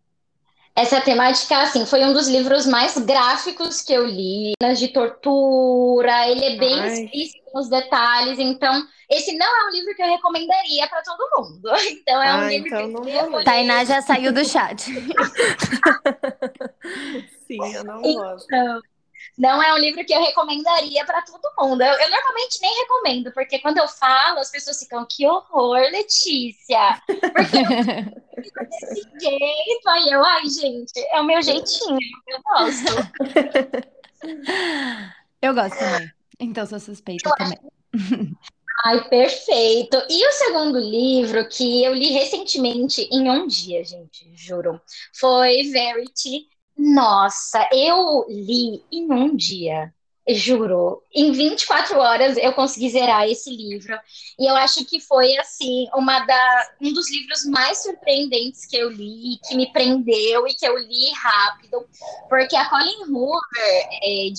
Essa 0.78 1.00
temática, 1.00 1.58
assim, 1.62 1.86
foi 1.86 2.04
um 2.04 2.12
dos 2.12 2.28
livros 2.28 2.66
mais 2.66 2.98
gráficos 2.98 3.82
que 3.82 3.94
eu 3.94 4.06
li, 4.06 4.52
de 4.76 4.90
tortura, 4.90 6.28
ele 6.28 6.44
é 6.44 6.58
bem 6.58 6.80
Ai. 6.82 6.88
explícito 6.88 7.46
nos 7.54 7.70
detalhes, 7.70 8.38
então 8.40 8.86
esse 9.10 9.38
não 9.38 9.46
é 9.46 9.70
um 9.70 9.72
livro 9.72 9.96
que 9.96 10.04
eu 10.04 10.08
recomendaria 10.08 10.86
para 10.88 11.02
todo 11.02 11.30
mundo. 11.38 11.70
Então 12.06 12.22
é 12.22 12.34
um 12.34 12.40
ah, 12.40 12.48
livro 12.48 12.68
então 12.68 13.02
que 13.02 13.12
eu 13.12 13.44
Tainá 13.44 13.86
já 13.86 14.02
saiu 14.02 14.34
do 14.34 14.44
chat. 14.44 14.84
Sim, 17.48 17.74
eu 17.74 17.84
não 17.84 18.02
então, 18.04 18.14
gosto 18.16 18.48
não 19.38 19.62
é 19.62 19.74
um 19.74 19.78
livro 19.78 20.04
que 20.06 20.14
eu 20.14 20.24
recomendaria 20.24 21.06
para 21.06 21.22
todo 21.22 21.42
mundo. 21.60 21.82
Eu, 21.82 21.94
eu, 21.94 22.10
normalmente 22.10 22.62
nem 22.62 22.74
recomendo, 22.80 23.32
porque 23.34 23.60
quando 23.60 23.78
eu 23.78 23.88
falo, 23.88 24.40
as 24.40 24.50
pessoas 24.50 24.80
ficam, 24.80 25.06
que 25.10 25.28
horror, 25.28 25.80
Letícia! 25.92 27.02
Porque 27.36 27.58
eu 27.58 28.25
desse 28.52 29.02
jeito, 29.20 29.90
aí 29.90 30.10
eu, 30.10 30.24
ai, 30.24 30.46
gente, 30.48 31.00
é 31.12 31.22
o 31.22 31.26
meu 31.26 31.42
jeitinho, 31.42 31.98
eu 32.28 32.42
gosto. 32.44 32.94
Eu 35.42 35.54
gosto 35.54 35.78
também. 35.78 36.12
Então 36.40 36.66
sou 36.66 36.80
suspeita 36.80 37.30
eu 37.30 37.36
também. 37.36 37.60
Ai, 38.86 39.08
perfeito. 39.10 39.98
E 40.10 40.28
o 40.28 40.32
segundo 40.32 40.78
livro 40.78 41.48
que 41.48 41.84
eu 41.84 41.94
li 41.94 42.10
recentemente 42.10 43.08
em 43.12 43.30
um 43.30 43.48
dia, 43.48 43.84
gente, 43.84 44.30
juro, 44.36 44.82
foi 45.18 45.64
Verity, 45.64 46.48
nossa, 46.78 47.68
eu 47.72 48.26
li 48.30 48.84
em 48.92 49.12
um 49.12 49.36
dia, 49.36 49.94
juro. 50.28 51.04
Em 51.14 51.32
24 51.32 51.98
horas 51.98 52.38
eu 52.38 52.54
consegui 52.54 52.90
zerar 52.90 53.28
esse 53.28 53.50
livro. 53.50 53.98
E 54.40 54.50
eu 54.50 54.56
acho 54.56 54.84
que 54.86 55.00
foi, 55.00 55.38
assim, 55.38 55.88
uma 55.94 56.26
da, 56.26 56.70
um 56.82 56.92
dos 56.92 57.12
livros 57.12 57.46
mais 57.46 57.84
surpreendentes 57.84 58.66
que 58.66 58.78
eu 58.78 58.90
li, 58.90 59.40
que 59.48 59.56
me 59.56 59.72
prendeu 59.72 60.48
e 60.48 60.54
que 60.54 60.68
eu 60.68 60.78
li 60.78 61.12
rápido. 61.12 61.86
Porque 62.28 62.56
a 62.56 62.70
Colin 62.70 63.12
Hoover, 63.12 63.90
é, 64.02 64.30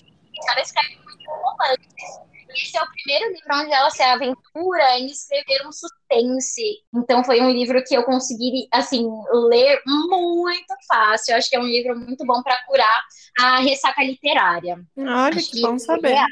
ela 0.51 0.61
escreve 0.61 0.99
muito 1.05 1.31
romances. 1.31 2.27
Esse 2.63 2.77
é 2.77 2.83
o 2.83 2.91
primeiro 2.91 3.33
livro 3.33 3.55
onde 3.55 3.73
ela 3.73 3.91
se 3.91 4.03
aventura 4.03 4.99
em 4.99 5.07
escrever 5.07 5.67
um 5.67 5.73
suspense. 5.73 6.63
Então 6.95 7.25
foi 7.25 7.41
um 7.41 7.51
livro 7.51 7.83
que 7.85 7.95
eu 7.95 8.05
consegui, 8.05 8.69
assim, 8.73 9.07
ler 9.49 9.81
muito 9.87 10.75
fácil. 10.89 11.33
Eu 11.33 11.39
acho 11.39 11.49
que 11.49 11.57
é 11.57 11.61
um 11.61 11.67
livro 11.67 11.99
muito 11.99 12.25
bom 12.25 12.43
para 12.43 12.63
curar 12.65 13.05
a 13.39 13.61
ressaca 13.61 14.03
literária. 14.03 14.81
Olha, 14.97 15.29
acho 15.29 15.51
que 15.51 15.61
bom 15.61 15.79
saber. 15.79 16.15
É 16.15 16.27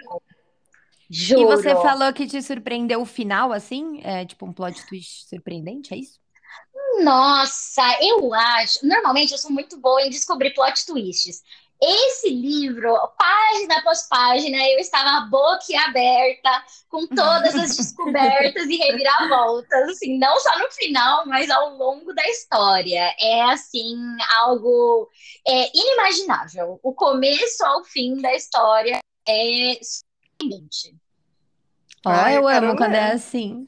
Juro. 1.10 1.42
E 1.42 1.44
você 1.44 1.70
falou 1.74 2.12
que 2.12 2.26
te 2.26 2.42
surpreendeu 2.42 3.00
o 3.00 3.06
final, 3.06 3.52
assim? 3.52 4.00
É 4.02 4.24
tipo 4.24 4.46
um 4.46 4.52
plot 4.52 4.84
twist 4.86 5.28
surpreendente, 5.28 5.92
é 5.92 5.98
isso? 5.98 6.18
Nossa, 7.02 7.82
eu 8.00 8.32
acho. 8.32 8.86
Normalmente 8.86 9.32
eu 9.32 9.38
sou 9.38 9.50
muito 9.50 9.76
boa 9.78 10.02
em 10.02 10.10
descobrir 10.10 10.54
plot 10.54 10.86
twists. 10.86 11.42
Esse 11.86 12.30
livro, 12.30 12.96
página 13.18 13.78
após 13.78 14.08
página, 14.08 14.56
eu 14.70 14.78
estava 14.78 15.26
boquiaberta 15.26 16.50
com 16.88 17.06
todas 17.06 17.54
as 17.54 17.76
descobertas 17.76 18.64
e 18.64 18.76
reviravoltas, 18.76 19.90
assim, 19.90 20.18
não 20.18 20.40
só 20.40 20.58
no 20.58 20.70
final, 20.70 21.26
mas 21.26 21.50
ao 21.50 21.76
longo 21.76 22.14
da 22.14 22.26
história. 22.28 23.14
É 23.20 23.42
assim 23.42 23.96
algo 24.38 25.10
é, 25.46 25.70
inimaginável. 25.76 26.80
O 26.82 26.94
começo 26.94 27.62
ao 27.64 27.84
fim 27.84 28.16
da 28.16 28.34
história 28.34 28.98
é 29.28 29.78
surpreendente. 29.82 30.96
Ai, 32.06 32.36
eu 32.36 32.48
amo 32.48 32.76
quando 32.76 32.94
é 32.94 33.12
assim. 33.12 33.66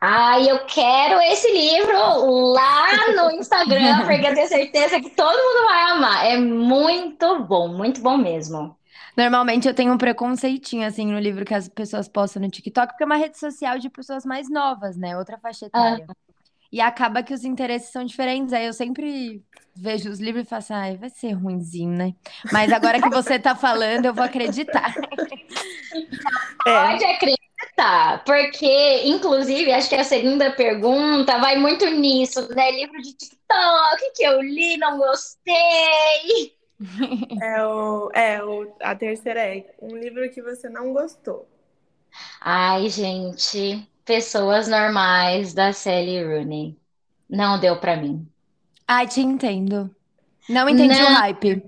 Ai, 0.00 0.50
eu 0.50 0.66
quero 0.66 1.20
esse 1.20 1.50
livro 1.50 2.52
lá 2.52 2.86
no 3.16 3.30
Instagram, 3.38 4.04
porque 4.04 4.26
eu 4.26 4.34
tenho 4.34 4.48
certeza 4.48 5.00
que 5.00 5.10
todo 5.10 5.36
mundo 5.36 5.66
vai 5.66 5.82
amar. 5.90 6.26
É 6.26 6.36
muito 6.38 7.42
bom, 7.44 7.68
muito 7.68 8.00
bom 8.02 8.16
mesmo. 8.16 8.76
Normalmente 9.16 9.68
eu 9.68 9.74
tenho 9.74 9.92
um 9.92 9.98
preconceitinho, 9.98 10.86
assim, 10.86 11.06
no 11.06 11.18
livro 11.18 11.44
que 11.44 11.54
as 11.54 11.68
pessoas 11.68 12.08
postam 12.08 12.42
no 12.42 12.50
TikTok, 12.50 12.88
porque 12.88 13.04
é 13.04 13.06
uma 13.06 13.16
rede 13.16 13.38
social 13.38 13.78
de 13.78 13.88
pessoas 13.88 14.24
mais 14.24 14.50
novas, 14.50 14.96
né? 14.96 15.16
Outra 15.16 15.38
faixa 15.38 15.66
etária. 15.66 16.06
E 16.72 16.80
acaba 16.80 17.22
que 17.22 17.32
os 17.32 17.44
interesses 17.44 17.90
são 17.90 18.04
diferentes. 18.04 18.52
Aí 18.52 18.66
eu 18.66 18.72
sempre 18.72 19.40
vejo 19.76 20.10
os 20.10 20.18
livros 20.18 20.44
e 20.44 20.48
falo 20.48 20.58
assim, 20.58 20.74
ai, 20.74 20.96
vai 20.96 21.08
ser 21.08 21.32
ruinzinho, 21.32 21.96
né? 21.96 22.14
Mas 22.52 22.72
agora 22.72 23.00
que 23.00 23.08
você 23.08 23.38
tá 23.38 23.54
falando, 23.54 24.06
eu 24.06 24.14
vou 24.14 24.24
acreditar. 24.24 24.92
É, 26.66 26.88
Pode 26.88 27.04
acreditar, 27.04 27.44
porque, 28.24 29.02
inclusive, 29.04 29.72
acho 29.72 29.88
que 29.88 29.94
a 29.94 30.04
segunda 30.04 30.50
pergunta 30.52 31.38
vai 31.38 31.56
muito 31.56 31.86
nisso, 31.86 32.48
né? 32.54 32.70
Livro 32.70 33.00
de 33.02 33.12
TikTok 33.14 34.12
que 34.14 34.24
eu 34.24 34.40
li, 34.40 34.76
não 34.76 34.98
gostei. 34.98 36.54
é, 37.40 37.64
o, 37.64 38.10
é 38.12 38.44
o, 38.44 38.74
a 38.80 38.94
terceira 38.94 39.40
é 39.40 39.74
um 39.80 39.96
livro 39.96 40.28
que 40.30 40.42
você 40.42 40.68
não 40.68 40.92
gostou. 40.92 41.48
Ai, 42.40 42.88
gente, 42.88 43.88
Pessoas 44.04 44.68
Normais 44.68 45.54
da 45.54 45.72
Sally 45.72 46.22
Rooney. 46.22 46.76
Não 47.28 47.58
deu 47.58 47.80
pra 47.80 47.96
mim. 47.96 48.28
Ai, 48.86 49.08
te 49.08 49.20
entendo. 49.20 49.94
Não 50.48 50.68
entendi 50.68 51.02
o 51.02 51.06
Não. 51.06 51.14
hype. 51.20 51.62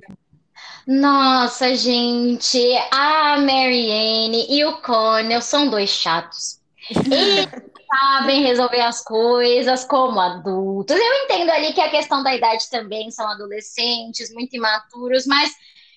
Nossa, 0.86 1.74
gente, 1.74 2.58
a 2.92 3.38
Marianne 3.38 4.46
e 4.48 4.64
o 4.64 4.80
Connell 4.82 5.42
são 5.42 5.68
dois 5.68 5.90
chatos. 5.90 6.60
Eles 6.90 7.46
sabem 7.90 8.42
resolver 8.42 8.82
as 8.82 9.02
coisas 9.02 9.84
como 9.84 10.20
adultos. 10.20 10.96
Eu 10.96 11.24
entendo 11.24 11.50
ali 11.50 11.72
que 11.72 11.80
a 11.80 11.90
questão 11.90 12.22
da 12.22 12.36
idade 12.36 12.70
também 12.70 13.10
são 13.10 13.28
adolescentes, 13.28 14.32
muito 14.32 14.54
imaturos, 14.54 15.26
mas 15.26 15.50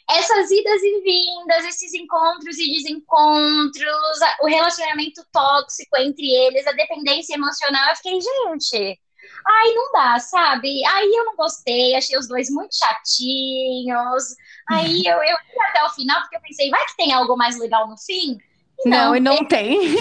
essas 0.09 0.49
idas 0.49 0.81
e 0.81 1.01
vindas, 1.01 1.65
esses 1.65 1.93
encontros 1.93 2.57
e 2.57 2.71
desencontros, 2.71 4.19
o 4.41 4.47
relacionamento 4.47 5.23
tóxico 5.31 5.97
entre 5.97 6.25
eles, 6.25 6.65
a 6.65 6.71
dependência 6.71 7.35
emocional, 7.35 7.89
eu 7.89 7.95
fiquei, 7.95 8.19
gente, 8.19 8.99
ai, 9.45 9.73
não 9.73 9.91
dá, 9.91 10.19
sabe? 10.19 10.85
Aí 10.85 11.11
eu 11.15 11.25
não 11.25 11.35
gostei, 11.35 11.95
achei 11.95 12.17
os 12.17 12.27
dois 12.27 12.49
muito 12.49 12.75
chatinhos. 12.75 14.35
Aí 14.69 15.03
eu, 15.07 15.17
eu 15.17 15.37
fui 15.51 15.65
até 15.69 15.83
o 15.83 15.89
final, 15.89 16.21
porque 16.21 16.35
eu 16.37 16.41
pensei, 16.41 16.69
vai 16.69 16.85
que 16.85 16.97
tem 16.97 17.13
algo 17.13 17.35
mais 17.35 17.57
legal 17.57 17.87
no 17.87 17.97
fim? 17.97 18.37
E 18.85 18.89
Não, 18.89 19.15
e 19.15 19.19
não 19.19 19.45
tem. 19.45 19.79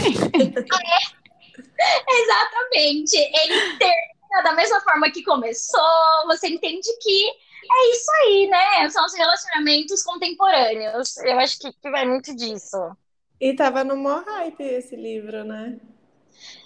Exatamente. 2.08 3.16
Ele 3.16 3.78
termina 3.78 4.42
da 4.44 4.52
mesma 4.52 4.80
forma 4.80 5.11
que 5.11 5.23
começou. 5.23 6.26
Você 6.26 6.49
entende 6.49 6.88
que 7.00 7.28
é 7.70 7.90
isso 7.90 8.11
aí, 8.23 8.47
né? 8.49 8.88
São 8.90 9.04
os 9.04 9.14
relacionamentos 9.14 10.02
contemporâneos. 10.02 11.16
Eu 11.18 11.38
acho 11.38 11.58
que, 11.58 11.73
que 11.73 11.90
vai 11.90 12.06
muito 12.06 12.35
disso. 12.35 12.76
E 13.40 13.54
tava 13.54 13.85
no 13.85 13.97
maior 13.97 14.25
hype 14.25 14.61
esse 14.62 14.97
livro, 14.97 15.44
né? 15.44 15.78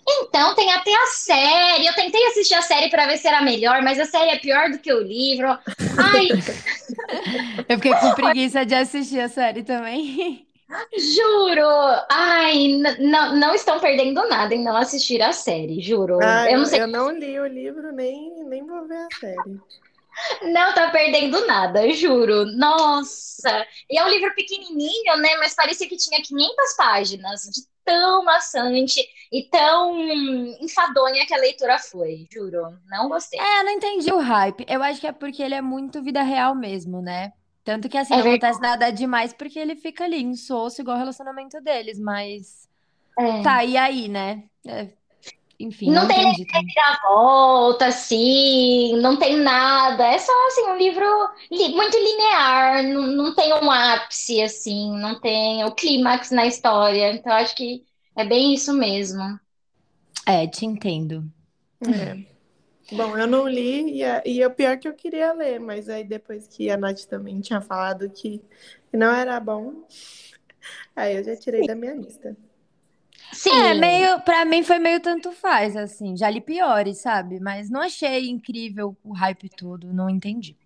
Então, 0.09 0.55
tem 0.55 0.73
até 0.73 0.95
a 0.95 1.07
série. 1.07 1.87
Eu 1.87 1.95
tentei 1.95 2.25
assistir 2.27 2.55
a 2.55 2.63
série 2.63 2.91
para 2.91 3.07
ver 3.07 3.19
se 3.19 3.29
era 3.29 3.41
melhor, 3.41 3.83
mas 3.83 3.99
a 4.01 4.05
série 4.05 4.31
é 4.31 4.39
pior 4.39 4.71
do 4.71 4.79
que 4.79 4.93
o 4.93 5.01
livro. 5.01 5.49
Ai, 5.49 6.29
Eu 7.69 7.77
fiquei 7.77 7.95
com 7.95 8.15
preguiça 8.15 8.65
de 8.65 8.75
assistir 8.75 9.21
a 9.21 9.29
série 9.29 9.63
também. 9.63 10.47
juro. 10.97 11.69
Ai, 12.11 12.81
não, 12.99 13.37
não 13.37 13.55
estão 13.55 13.79
perdendo 13.79 14.27
nada 14.29 14.55
em 14.55 14.65
não 14.65 14.77
assistir 14.77 15.23
a 15.23 15.33
série, 15.33 15.81
juro. 15.81 16.21
Eu 16.23 16.51
eu, 16.51 16.59
não 16.59 16.67
sei 16.67 16.81
eu 16.81 16.87
não 16.87 17.11
li 17.11 17.39
o 17.39 17.47
livro, 17.47 17.93
nem, 17.93 18.45
nem 18.45 18.67
vou 18.67 18.87
ver 18.87 18.97
a 18.97 19.09
série. 19.19 19.61
Não 20.43 20.75
tá 20.75 20.91
perdendo 20.91 21.47
nada, 21.47 21.89
juro. 21.93 22.45
Nossa! 22.57 23.67
E 23.91 23.99
é 23.99 24.05
um 24.05 24.09
livro 24.09 24.35
pequenininho, 24.35 25.17
né? 25.19 25.37
Mas 25.39 25.55
parecia 25.55 25.89
que 25.89 25.97
tinha 25.97 26.23
500 26.23 26.77
páginas, 26.77 27.43
de 27.43 27.63
tão 27.85 28.25
maçante 28.25 29.01
e 29.33 29.49
tão 29.49 29.99
enfadonha 30.61 31.27
que 31.27 31.35
a 31.35 31.39
leitura 31.39 31.79
foi, 31.79 32.27
juro. 32.33 32.63
Não 32.87 33.09
gostei. 33.09 33.41
É, 33.41 33.61
eu 33.61 33.65
não 33.65 33.73
entendi 33.73 34.13
o 34.13 34.19
hype. 34.19 34.65
Eu 34.69 34.83
acho 34.83 35.01
que 35.01 35.07
é 35.07 35.13
porque 35.13 35.43
ele 35.43 35.55
é 35.55 35.61
muito 35.63 36.03
vida 36.03 36.23
real 36.23 36.55
mesmo, 36.55 37.01
né? 37.03 37.33
Tanto 37.65 37.89
que 37.89 37.97
assim, 37.97 38.15
É 38.15 38.17
não 38.17 38.25
acontece 38.25 38.61
nada 38.61 38.91
demais 38.91 39.33
porque 39.33 39.59
ele 39.59 39.77
fica 39.77 40.05
ali, 40.05 40.21
insosso, 40.23 40.81
igual 40.81 40.97
o 40.97 40.99
relacionamento 41.01 41.61
deles, 41.61 41.99
mas 41.99 42.69
É. 43.19 43.43
tá, 43.43 43.65
e 43.65 43.77
aí, 43.77 44.09
né? 44.09 44.49
É, 44.67 44.93
Enfim, 45.63 45.93
Não 45.95 46.01
não 46.01 46.09
tem 46.09 46.11
entendi 46.11 46.45
também. 46.47 46.77
volta, 47.03 47.87
assim, 47.87 48.97
não 49.01 49.19
tem 49.19 49.37
nada. 49.39 50.05
É 50.07 50.19
só, 50.19 50.33
assim, 50.49 50.63
um 50.71 50.77
livro 50.77 51.05
li- 51.51 51.75
muito 51.75 51.97
linear, 51.97 52.83
não, 52.85 53.03
não 53.09 53.35
tem 53.35 53.53
um 53.55 53.71
ápice, 53.71 54.43
assim, 54.43 54.93
não 54.99 55.21
tem 55.21 55.65
o 55.65 55.75
clímax 55.75 56.31
na 56.31 56.47
história. 56.47 57.13
Então, 57.13 57.33
acho 57.33 57.55
que 57.57 57.85
é 58.17 58.25
bem 58.25 58.55
isso 58.55 58.73
mesmo. 58.75 59.21
É, 60.27 60.49
te 60.49 60.65
entendo. 60.67 61.25
É. 61.87 62.17
Bom, 62.91 63.17
eu 63.19 63.27
não 63.27 63.49
li 63.49 63.99
e, 63.99 64.03
é- 64.05 64.23
e 64.27 64.43
é 64.43 64.47
o 64.47 64.55
pior 64.55 64.79
que 64.79 64.89
eu 64.89 64.95
queria 64.95 65.33
ler, 65.35 65.61
mas 65.61 65.89
aí 65.89 66.05
depois 66.05 66.49
que 66.49 66.71
a 66.71 66.77
Nath 66.77 67.07
também 67.07 67.41
tinha 67.41 67.61
falado 67.61 68.11
que 68.11 68.43
não 68.93 69.13
era 69.15 69.41
bom, 69.41 69.87
aí 70.97 71.17
eu 71.19 71.25
já 71.25 71.37
tirei 71.37 71.65
da 71.65 71.75
minha 71.75 71.95
lista. 71.95 72.37
É, 73.53 73.75
meio, 73.75 74.21
pra 74.21 74.45
mim 74.45 74.63
foi 74.63 74.79
meio 74.79 75.01
tanto 75.01 75.33
faz, 75.33 75.77
assim. 75.77 76.17
Já 76.17 76.31
li 76.31 76.41
piores, 76.41 76.99
sabe? 76.99 77.39
Mas 77.41 77.71
não 77.71 77.81
achei 77.81 78.29
incrível 78.29 78.97
o 79.05 79.13
hype 79.13 79.49
todo, 79.51 79.93
não 79.93 80.09
entendi. 80.09 80.57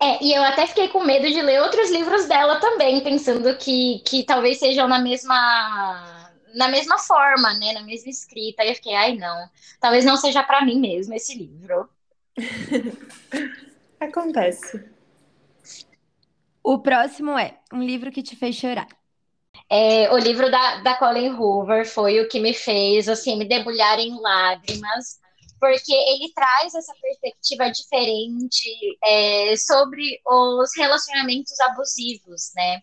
É, 0.00 0.22
e 0.22 0.32
eu 0.34 0.42
até 0.42 0.66
fiquei 0.66 0.88
com 0.88 1.02
medo 1.02 1.28
de 1.28 1.40
ler 1.40 1.62
outros 1.62 1.90
livros 1.90 2.26
dela 2.26 2.60
também, 2.60 3.02
pensando 3.02 3.56
que, 3.56 4.00
que 4.04 4.24
talvez 4.24 4.58
sejam 4.58 4.86
na 4.88 4.98
mesma, 4.98 6.30
na 6.54 6.68
mesma 6.68 6.98
forma, 6.98 7.54
né? 7.54 7.72
Na 7.72 7.82
mesma 7.82 8.10
escrita. 8.10 8.62
Aí 8.62 8.68
eu 8.70 8.74
fiquei, 8.74 8.94
ai, 8.94 9.16
não. 9.16 9.48
Talvez 9.80 10.04
não 10.04 10.16
seja 10.16 10.42
para 10.42 10.64
mim 10.64 10.78
mesmo 10.80 11.14
esse 11.14 11.36
livro. 11.36 11.88
Acontece. 14.00 14.84
O 16.62 16.78
próximo 16.78 17.38
é 17.38 17.58
um 17.72 17.82
livro 17.82 18.10
que 18.10 18.22
te 18.22 18.36
fez 18.36 18.56
chorar. 18.56 18.88
É, 19.76 20.08
o 20.12 20.18
livro 20.18 20.48
da, 20.52 20.76
da 20.82 20.94
Colleen 20.94 21.34
Hoover 21.34 21.84
foi 21.84 22.20
o 22.20 22.28
que 22.28 22.38
me 22.38 22.54
fez, 22.54 23.08
assim, 23.08 23.36
me 23.36 23.44
debulhar 23.44 23.98
em 23.98 24.16
lágrimas, 24.20 25.18
porque 25.58 25.92
ele 25.92 26.32
traz 26.32 26.72
essa 26.76 26.94
perspectiva 27.02 27.68
diferente 27.72 28.70
é, 29.04 29.56
sobre 29.56 30.20
os 30.24 30.70
relacionamentos 30.76 31.58
abusivos, 31.58 32.52
né? 32.54 32.82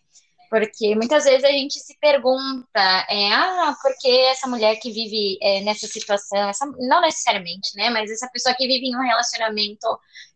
Porque 0.49 0.93
muitas 0.93 1.23
vezes 1.23 1.45
a 1.45 1.51
gente 1.51 1.79
se 1.79 1.97
pergunta, 1.97 3.05
é, 3.09 3.31
ah, 3.31 3.73
por 3.81 3.97
que 3.97 4.11
essa 4.23 4.45
mulher 4.49 4.75
que 4.75 4.91
vive 4.91 5.37
é, 5.41 5.61
nessa 5.61 5.87
situação, 5.87 6.49
essa, 6.49 6.65
não 6.77 6.99
necessariamente, 6.99 7.69
né? 7.73 7.89
Mas 7.89 8.11
essa 8.11 8.27
pessoa 8.27 8.53
que 8.53 8.67
vive 8.67 8.87
em 8.87 8.97
um 8.97 9.01
relacionamento 9.01 9.87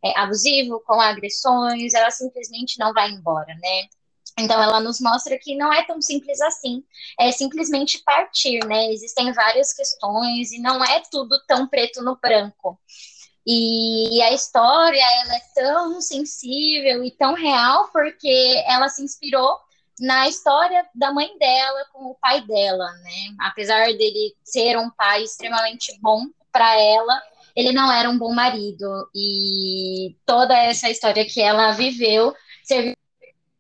é, 0.02 0.18
abusivo, 0.18 0.82
com 0.88 1.02
agressões, 1.02 1.94
ela 1.94 2.10
simplesmente 2.12 2.80
não 2.80 2.94
vai 2.94 3.10
embora, 3.12 3.54
né? 3.56 3.90
Então, 4.38 4.62
ela 4.62 4.80
nos 4.82 5.00
mostra 5.00 5.38
que 5.40 5.56
não 5.56 5.72
é 5.72 5.86
tão 5.86 6.02
simples 6.02 6.42
assim. 6.42 6.84
É 7.20 7.32
simplesmente 7.32 8.04
partir, 8.04 8.60
né? 8.66 8.92
Existem 8.92 9.32
várias 9.32 9.74
questões 9.74 10.52
e 10.52 10.60
não 10.60 10.84
é 10.84 11.02
tudo 11.10 11.40
tão 11.48 11.68
preto 11.68 12.02
no 12.02 12.18
branco. 12.18 12.78
E 13.48 14.22
a 14.24 14.34
história, 14.34 15.04
ela 15.22 15.36
é 15.36 15.42
tão 15.54 16.02
sensível 16.02 17.04
e 17.04 17.12
tão 17.12 17.34
real 17.34 17.90
porque 17.94 18.64
ela 18.68 18.90
se 18.90 19.04
inspirou 19.04 19.58
na 20.00 20.28
história 20.28 20.86
da 20.94 21.14
mãe 21.14 21.38
dela 21.38 21.86
com 21.94 22.06
o 22.06 22.16
pai 22.16 22.42
dela, 22.42 22.92
né? 23.04 23.36
Apesar 23.40 23.86
dele 23.86 24.36
ser 24.44 24.78
um 24.78 24.90
pai 24.90 25.24
extremamente 25.24 25.98
bom 26.02 26.26
para 26.52 26.76
ela, 26.78 27.22
ele 27.56 27.72
não 27.72 27.92
era 27.92 28.10
um 28.10 28.18
bom 28.18 28.34
marido 28.34 29.10
e 29.16 30.18
toda 30.26 30.58
essa 30.58 30.90
história 30.90 31.26
que 31.26 31.42
ela 31.42 31.72
viveu 31.72 32.36
serviu 32.64 32.96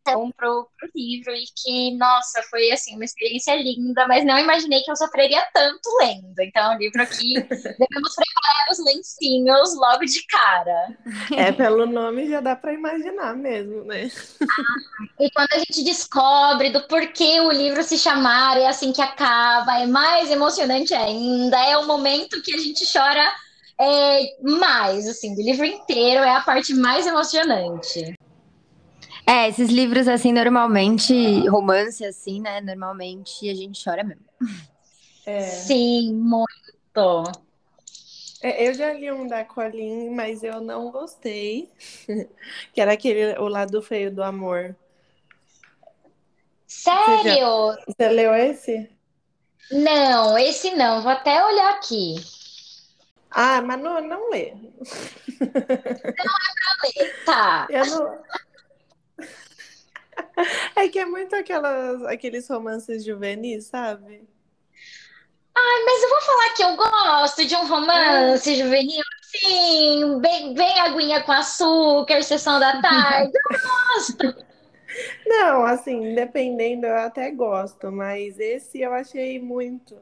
para 0.06 0.14
pro, 0.38 0.70
pro 0.78 0.90
livro 0.96 1.32
e 1.34 1.46
que, 1.56 1.98
nossa, 1.98 2.44
foi 2.44 2.72
assim, 2.72 2.96
uma 2.96 3.04
experiência 3.04 3.56
linda, 3.56 4.08
mas 4.08 4.24
não 4.24 4.38
imaginei 4.38 4.82
que 4.82 4.92
eu 4.92 4.96
sofreria 4.96 5.44
tanto 5.52 5.90
lendo. 6.00 6.40
Então, 6.40 6.76
o 6.76 6.78
livro 6.78 7.02
aqui, 7.02 7.34
devemos 7.50 8.16
preparar 8.16 8.68
os 8.72 8.86
lencinhos 8.86 9.76
logo 9.76 10.06
de 10.06 10.26
cara. 10.28 10.98
É, 11.36 11.52
pelo 11.52 11.88
nome 11.88 12.30
já 12.30 12.40
dá 12.40 12.56
para 12.56 12.74
imaginar 12.74 13.36
mesmo, 13.36 13.84
né? 13.84 14.12
Ah, 14.42 15.06
e 15.20 15.32
quando 15.32 15.54
a 15.54 15.58
gente 15.58 15.84
descobre 15.84 16.70
do 16.70 16.88
porquê 16.88 17.40
o 17.40 17.52
livro 17.52 17.82
se 17.82 17.98
chamar 17.98 18.58
é 18.58 18.68
assim 18.68 18.94
que 18.94 19.02
acaba, 19.02 19.80
é 19.80 19.88
mais 19.88 20.30
emocionante 20.30 20.94
ainda, 20.94 21.58
é 21.66 21.78
o 21.78 21.88
momento 21.88 22.42
que 22.44 22.54
a 22.54 22.60
gente 22.60 22.86
chora 22.92 23.34
é, 23.80 24.38
mais, 24.42 25.08
assim, 25.08 25.36
do 25.36 25.42
livro 25.42 25.66
inteiro, 25.66 26.22
é 26.24 26.36
a 26.36 26.42
parte 26.42 26.74
mais 26.74 27.08
emocionante. 27.08 28.16
É, 29.28 29.50
esses 29.50 29.70
livros, 29.70 30.08
assim, 30.08 30.32
normalmente, 30.32 31.48
romance, 31.48 32.06
assim, 32.06 32.40
né? 32.40 32.62
Normalmente 32.62 33.50
a 33.50 33.56
gente 33.56 33.84
chora 33.84 34.04
mesmo. 34.04 34.24
É. 35.26 35.42
Sim, 35.42 36.14
muito. 36.14 37.24
É, 38.42 38.68
eu 38.68 38.74
já 38.76 38.94
li 38.94 39.12
um 39.12 39.26
da 39.26 39.44
Colin, 39.44 40.12
mas 40.12 40.44
eu 40.44 40.62
não 40.62 40.92
gostei. 40.92 41.72
que 42.72 42.80
era 42.80 42.94
aquele 42.94 43.40
O 43.40 43.48
Lado 43.48 43.82
Feio 43.82 44.14
do 44.14 44.22
Amor. 44.22 44.76
Sério? 46.68 47.24
Você, 47.24 47.30
já... 47.34 47.86
Você 47.88 48.10
leu 48.10 48.36
esse? 48.36 48.90
Não, 49.72 50.38
esse 50.38 50.76
não. 50.76 51.02
Vou 51.02 51.12
até 51.12 51.44
olhar 51.44 51.72
aqui. 51.74 52.16
Ah, 53.32 53.62
mas 53.62 53.82
não, 53.82 54.00
não 54.02 54.30
lê. 54.30 54.54
Não 55.40 55.48
é 55.48 55.84
pra 56.56 57.04
ler, 57.04 57.26
tá. 57.26 57.68
Eu 57.70 57.86
não... 57.88 58.20
É 60.76 60.88
que 60.90 61.00
é 61.00 61.06
muito 61.06 61.36
aquelas, 61.36 62.04
aqueles 62.04 62.48
romances 62.48 63.04
juvenis, 63.04 63.66
sabe? 63.66 64.28
Ai, 65.58 65.84
mas 65.86 66.04
eu 66.04 66.10
vou 66.10 66.22
falar 66.22 66.54
que 66.54 66.64
eu 66.64 66.76
gosto 66.76 67.46
de 67.46 67.56
um 67.56 67.66
romance 67.66 68.52
é. 68.52 68.56
juvenil, 68.56 69.04
sim, 69.22 70.20
bem, 70.20 70.54
bem 70.54 70.80
aguinha 70.82 71.24
com 71.24 71.32
açúcar, 71.32 72.22
sessão 72.24 72.60
da 72.60 72.82
tarde, 72.82 73.32
eu 73.34 73.60
gosto. 73.60 74.46
Não, 75.26 75.66
assim, 75.66 76.14
dependendo, 76.14 76.86
eu 76.86 76.96
até 76.98 77.32
gosto, 77.32 77.92
mas 77.92 78.40
esse 78.40 78.82
eu 78.82 78.94
achei 78.94 79.40
muito. 79.40 79.98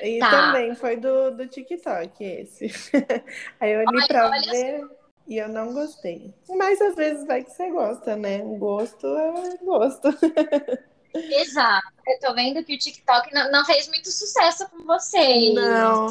E 0.00 0.18
tá. 0.18 0.30
também 0.30 0.74
foi 0.74 0.96
do, 0.96 1.30
do 1.30 1.46
TikTok, 1.46 2.22
esse. 2.22 2.66
Aí 3.58 3.72
eu 3.72 3.80
li 3.80 3.86
olha, 3.86 4.06
pra 4.06 4.28
olha 4.28 4.50
ver. 4.50 4.84
E 5.26 5.38
eu 5.38 5.48
não 5.48 5.72
gostei. 5.72 6.32
Mas 6.48 6.80
às 6.80 6.94
vezes 6.94 7.26
vai 7.26 7.42
que 7.42 7.50
você 7.50 7.70
gosta, 7.70 8.16
né? 8.16 8.38
Gosto 8.38 9.06
é 9.06 9.56
gosto. 9.62 10.08
Exato. 11.14 11.92
Eu 12.06 12.20
tô 12.20 12.34
vendo 12.34 12.62
que 12.64 12.74
o 12.74 12.78
TikTok 12.78 13.34
não, 13.34 13.50
não 13.50 13.64
fez 13.64 13.88
muito 13.88 14.10
sucesso 14.10 14.68
com 14.70 14.84
vocês. 14.84 15.54
Não. 15.54 16.08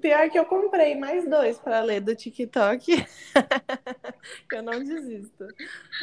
Pior 0.00 0.30
que 0.30 0.38
eu 0.38 0.46
comprei 0.46 0.96
mais 0.96 1.28
dois 1.28 1.58
para 1.58 1.80
ler 1.80 2.00
do 2.00 2.14
TikTok. 2.14 3.06
eu 4.52 4.62
não 4.62 4.82
desisto. 4.82 5.46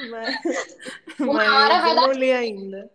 Mas, 0.09 0.35
Uma 1.19 1.33
mas 1.33 1.49
hora 1.49 1.81
vai 1.81 1.91
eu 1.91 1.95
dar... 1.95 2.01
não 2.07 2.11
li 2.13 2.31
ainda. 2.31 2.91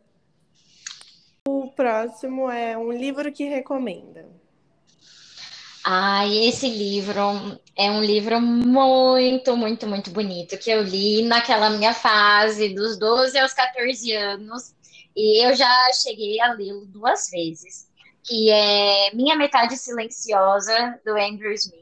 O 1.48 1.70
próximo 1.72 2.50
é 2.50 2.76
um 2.76 2.92
livro 2.92 3.32
que 3.32 3.44
recomenda. 3.44 4.39
Ah, 5.84 6.26
esse 6.26 6.68
livro 6.68 7.58
é 7.76 7.90
um 7.90 8.02
livro 8.04 8.40
muito, 8.40 9.56
muito, 9.56 9.86
muito 9.86 10.10
bonito 10.10 10.58
que 10.58 10.70
eu 10.70 10.82
li 10.82 11.22
naquela 11.22 11.70
minha 11.70 11.94
fase 11.94 12.74
dos 12.74 12.98
12 12.98 13.38
aos 13.38 13.54
14 13.54 14.12
anos 14.12 14.74
e 15.16 15.44
eu 15.44 15.54
já 15.54 15.90
cheguei 15.92 16.40
a 16.40 16.52
lê-lo 16.52 16.84
duas 16.86 17.30
vezes, 17.30 17.88
que 18.22 18.50
é 18.50 19.14
Minha 19.14 19.36
Metade 19.36 19.76
Silenciosa, 19.76 21.00
do 21.04 21.12
Andrew 21.16 21.52
Smith. 21.52 21.80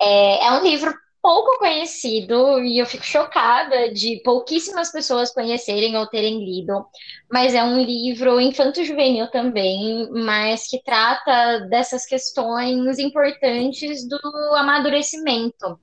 É, 0.00 0.46
é 0.46 0.52
um 0.52 0.62
livro 0.62 0.94
pouco 1.22 1.58
conhecido 1.58 2.62
e 2.62 2.78
eu 2.78 2.86
fico 2.86 3.04
chocada 3.04 3.92
de 3.92 4.20
pouquíssimas 4.24 4.90
pessoas 4.92 5.32
conhecerem 5.32 5.96
ou 5.96 6.06
terem 6.06 6.44
lido, 6.44 6.86
mas 7.30 7.54
é 7.54 7.62
um 7.62 7.82
livro 7.82 8.40
infanto-juvenil 8.40 9.28
também, 9.28 10.08
mas 10.10 10.68
que 10.68 10.82
trata 10.82 11.60
dessas 11.68 12.06
questões 12.06 12.98
importantes 12.98 14.06
do 14.08 14.18
amadurecimento. 14.56 15.78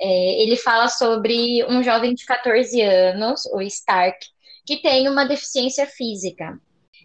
É, 0.00 0.42
ele 0.42 0.56
fala 0.56 0.88
sobre 0.88 1.64
um 1.66 1.82
jovem 1.82 2.14
de 2.14 2.24
14 2.24 2.80
anos, 2.80 3.44
o 3.52 3.60
Stark, 3.60 4.18
que 4.64 4.78
tem 4.80 5.08
uma 5.08 5.24
deficiência 5.24 5.86
física. 5.86 6.58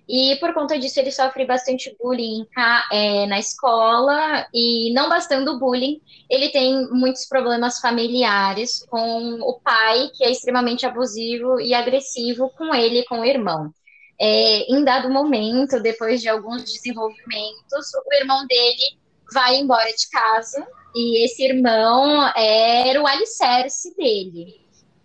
E 0.08 0.36
por 0.36 0.54
conta 0.54 0.78
disso, 0.78 1.00
ele 1.00 1.12
sofre 1.12 1.46
bastante 1.46 1.96
bullying 2.00 2.46
é, 2.92 3.26
na 3.26 3.40
escola, 3.40 4.48
e 4.54 4.94
não 4.94 5.10
bastando 5.10 5.52
o 5.54 5.60
bullying, 5.60 6.00
ele 6.30 6.50
tem 6.50 6.88
muitos 6.92 7.26
problemas 7.28 7.80
familiares 7.80 8.86
com 8.88 9.40
o 9.42 9.60
pai, 9.60 10.12
que 10.14 10.24
é 10.24 10.32
extremamente 10.32 10.86
abusivo 10.86 11.60
e 11.60 11.74
agressivo 11.74 12.52
com 12.52 12.74
ele 12.74 13.00
e 13.00 13.06
com 13.06 13.22
o 13.22 13.26
irmão. 13.26 13.74
É, 14.22 14.72
em 14.72 14.84
dado 14.84 15.10
momento, 15.10 15.82
depois 15.82 16.22
de 16.22 16.30
alguns 16.30 16.64
desenvolvimentos, 16.64 17.92
o 18.06 18.14
irmão 18.14 18.46
dele 18.48 18.98
vai 19.34 19.56
embora 19.58 19.90
de 19.90 20.10
casa, 20.10 20.66
e 20.96 21.26
esse 21.26 21.44
irmão 21.44 22.26
era 22.38 23.02
o 23.02 23.08
alicerce 23.08 23.94
dele. 23.98 24.62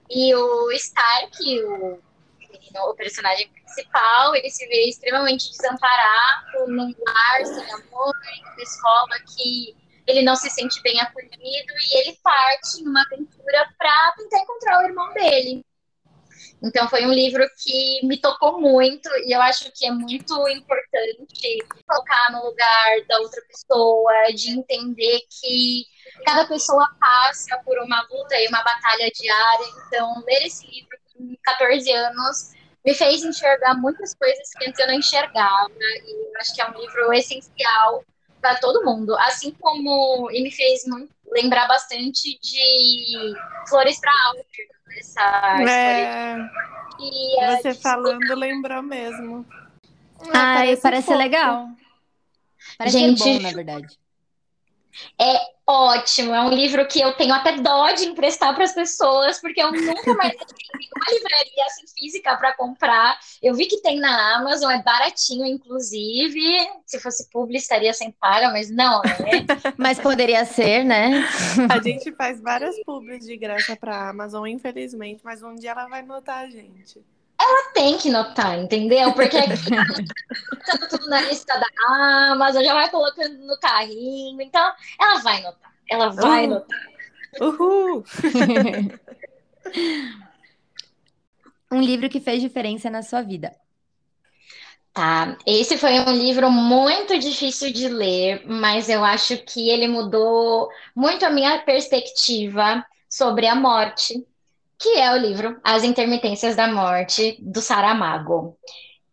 E 0.08 0.34
o 0.34 0.70
Stark, 0.72 1.62
o 1.64 1.98
o 2.78 2.94
personagem 2.94 3.48
principal, 3.48 4.34
ele 4.34 4.50
se 4.50 4.66
vê 4.66 4.88
extremamente 4.88 5.50
desamparado 5.50 6.66
num 6.68 6.94
lar 7.06 7.46
sem 7.46 7.72
amor, 7.72 8.14
em 8.34 8.44
uma 8.44 8.62
escola 8.62 9.20
que 9.34 9.76
ele 10.06 10.22
não 10.22 10.34
se 10.36 10.50
sente 10.50 10.80
bem 10.82 11.00
acolhido 11.00 11.38
e 11.40 11.98
ele 11.98 12.18
parte 12.22 12.82
numa 12.82 13.02
aventura 13.02 13.68
para 13.78 14.14
tentar 14.16 14.38
encontrar 14.40 14.80
o 14.80 14.86
irmão 14.86 15.12
dele. 15.12 15.64
Então 16.62 16.88
foi 16.88 17.06
um 17.06 17.12
livro 17.12 17.42
que 17.62 18.06
me 18.06 18.18
tocou 18.18 18.60
muito 18.60 19.08
e 19.24 19.34
eu 19.34 19.40
acho 19.40 19.70
que 19.72 19.86
é 19.86 19.90
muito 19.90 20.34
importante 20.48 21.58
colocar 21.86 22.32
no 22.32 22.44
lugar 22.44 23.06
da 23.08 23.18
outra 23.20 23.40
pessoa, 23.48 24.12
de 24.34 24.50
entender 24.50 25.20
que 25.40 25.84
cada 26.24 26.46
pessoa 26.46 26.86
passa 27.00 27.56
por 27.64 27.78
uma 27.78 28.06
luta 28.10 28.38
e 28.38 28.48
uma 28.48 28.62
batalha 28.62 29.10
diária. 29.10 29.66
Então 29.86 30.22
ler 30.26 30.46
esse 30.46 30.66
livro 30.66 30.98
com 31.14 31.34
14 31.42 31.90
anos 31.92 32.59
me 32.84 32.94
fez 32.94 33.22
enxergar 33.22 33.74
muitas 33.74 34.14
coisas 34.14 34.50
que 34.50 34.68
antes 34.68 34.78
eu 34.80 34.86
não 34.86 34.94
enxergava, 34.94 35.70
e 35.78 36.38
acho 36.38 36.54
que 36.54 36.60
é 36.60 36.70
um 36.70 36.78
livro 36.78 37.12
essencial 37.12 38.04
para 38.40 38.56
todo 38.56 38.84
mundo, 38.84 39.14
assim 39.18 39.52
como 39.60 40.30
e 40.30 40.42
me 40.42 40.50
fez 40.50 40.86
muito, 40.86 41.12
lembrar 41.30 41.68
bastante 41.68 42.38
de 42.40 43.34
Flores 43.68 44.00
para 44.00 44.12
Alto, 44.26 44.44
essa 44.98 45.20
é... 45.62 46.38
história. 46.38 47.62
Você 47.62 47.74
falando 47.74 48.34
lembrou 48.34 48.82
mesmo. 48.82 49.46
Ah, 50.28 50.54
parece, 50.56 50.82
parece 50.82 51.14
legal. 51.14 51.68
Parece 52.76 52.98
Gente, 52.98 53.24
bom, 53.24 53.40
na 53.40 53.52
verdade. 53.52 53.98
É 55.20 55.38
ótimo, 55.66 56.34
é 56.34 56.40
um 56.40 56.50
livro 56.50 56.86
que 56.86 57.00
eu 57.00 57.12
tenho 57.12 57.32
até 57.32 57.56
dó 57.58 57.92
de 57.92 58.04
emprestar 58.04 58.54
para 58.54 58.64
as 58.64 58.72
pessoas, 58.72 59.40
porque 59.40 59.62
eu 59.62 59.70
nunca 59.70 60.14
mais 60.14 60.34
tenho 60.34 60.90
uma 60.96 61.12
livraria 61.14 61.64
assim, 61.66 61.86
física 61.94 62.36
para 62.36 62.56
comprar. 62.56 63.18
Eu 63.40 63.54
vi 63.54 63.66
que 63.66 63.80
tem 63.80 64.00
na 64.00 64.36
Amazon, 64.36 64.70
é 64.70 64.82
baratinho, 64.82 65.46
inclusive. 65.46 66.40
Se 66.84 66.98
fosse 66.98 67.30
publi, 67.30 67.56
estaria 67.56 67.94
sem 67.94 68.10
paga, 68.10 68.50
mas 68.50 68.70
não, 68.70 69.00
né? 69.02 69.46
mas 69.78 70.00
poderia 70.00 70.44
ser, 70.44 70.84
né? 70.84 71.24
A 71.70 71.80
gente 71.80 72.12
faz 72.12 72.40
várias 72.40 72.76
publis 72.84 73.24
de 73.24 73.36
graça 73.36 73.76
para 73.76 73.94
a 73.94 74.10
Amazon, 74.10 74.46
infelizmente, 74.46 75.20
mas 75.24 75.42
um 75.42 75.54
dia 75.54 75.70
ela 75.70 75.86
vai 75.86 76.02
notar 76.02 76.44
a 76.44 76.50
gente 76.50 77.00
tem 77.72 77.98
que 77.98 78.10
notar, 78.10 78.58
entendeu? 78.58 79.12
Porque 79.12 79.36
aqui 79.36 79.54
tá 80.66 80.78
tudo 80.88 81.08
na 81.08 81.20
lista 81.22 81.58
da 81.58 81.66
Amazon, 82.32 82.64
já 82.64 82.74
vai 82.74 82.90
colocando 82.90 83.38
no 83.38 83.58
carrinho, 83.58 84.40
então 84.40 84.72
ela 84.98 85.20
vai 85.20 85.42
notar, 85.42 85.72
ela 85.88 86.08
vai 86.10 86.44
uhum. 86.44 86.50
notar. 86.50 86.80
Uhul! 87.40 88.04
um 91.70 91.80
livro 91.80 92.08
que 92.08 92.20
fez 92.20 92.40
diferença 92.40 92.90
na 92.90 93.02
sua 93.02 93.22
vida. 93.22 93.54
Tá, 94.92 95.38
esse 95.46 95.78
foi 95.78 96.00
um 96.00 96.12
livro 96.12 96.50
muito 96.50 97.16
difícil 97.16 97.72
de 97.72 97.88
ler, 97.88 98.42
mas 98.44 98.88
eu 98.88 99.04
acho 99.04 99.38
que 99.38 99.70
ele 99.70 99.86
mudou 99.86 100.68
muito 100.96 101.24
a 101.24 101.30
minha 101.30 101.60
perspectiva 101.60 102.84
sobre 103.08 103.46
a 103.46 103.54
morte 103.54 104.26
que 104.80 104.98
é 104.98 105.12
o 105.12 105.16
livro 105.16 105.60
As 105.62 105.84
Intermitências 105.84 106.56
da 106.56 106.66
Morte, 106.66 107.36
do 107.40 107.60
Saramago. 107.60 108.58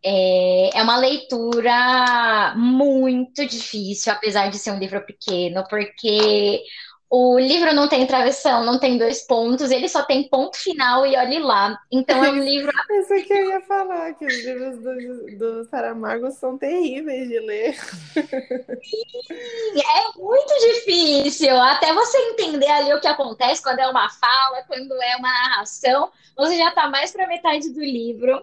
É, 0.02 0.78
é 0.78 0.82
uma 0.82 0.96
leitura 0.96 2.54
muito 2.56 3.46
difícil, 3.46 4.12
apesar 4.12 4.48
de 4.48 4.58
ser 4.58 4.70
um 4.70 4.78
livro 4.78 5.04
pequeno, 5.04 5.64
porque 5.68 6.62
o 7.10 7.38
livro 7.38 7.72
não 7.72 7.88
tem 7.88 8.06
travessão, 8.06 8.64
não 8.64 8.78
tem 8.78 8.98
dois 8.98 9.22
pontos, 9.22 9.70
ele 9.70 9.88
só 9.88 10.02
tem 10.02 10.28
ponto 10.28 10.58
final 10.58 11.06
e 11.06 11.16
olhe 11.16 11.38
lá. 11.38 11.80
Então 11.90 12.22
é 12.22 12.30
um 12.30 12.40
livro. 12.44 12.70
Isso 12.90 13.14
que 13.26 13.32
eu 13.32 13.50
ia 13.50 13.60
falar, 13.62 14.12
que 14.14 14.26
os 14.26 14.44
livros 14.44 14.78
do, 14.78 15.38
do 15.38 15.64
Saramago 15.64 16.30
são 16.30 16.58
terríveis 16.58 17.28
de 17.28 17.40
ler. 17.40 17.74
Sim, 17.74 19.80
é 19.80 20.18
muito 20.18 20.52
difícil. 20.60 21.56
Até 21.56 21.94
você 21.94 22.18
entender 22.30 22.68
ali 22.68 22.92
o 22.92 23.00
que 23.00 23.08
acontece 23.08 23.62
quando 23.62 23.78
é 23.78 23.88
uma 23.88 24.10
fala, 24.10 24.62
quando 24.66 24.92
é 25.00 25.16
uma 25.16 25.32
narração, 25.32 26.10
você 26.36 26.58
já 26.58 26.68
está 26.68 26.88
mais 26.88 27.10
para 27.10 27.26
metade 27.26 27.70
do 27.70 27.80
livro. 27.80 28.42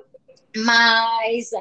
Mas 0.58 1.52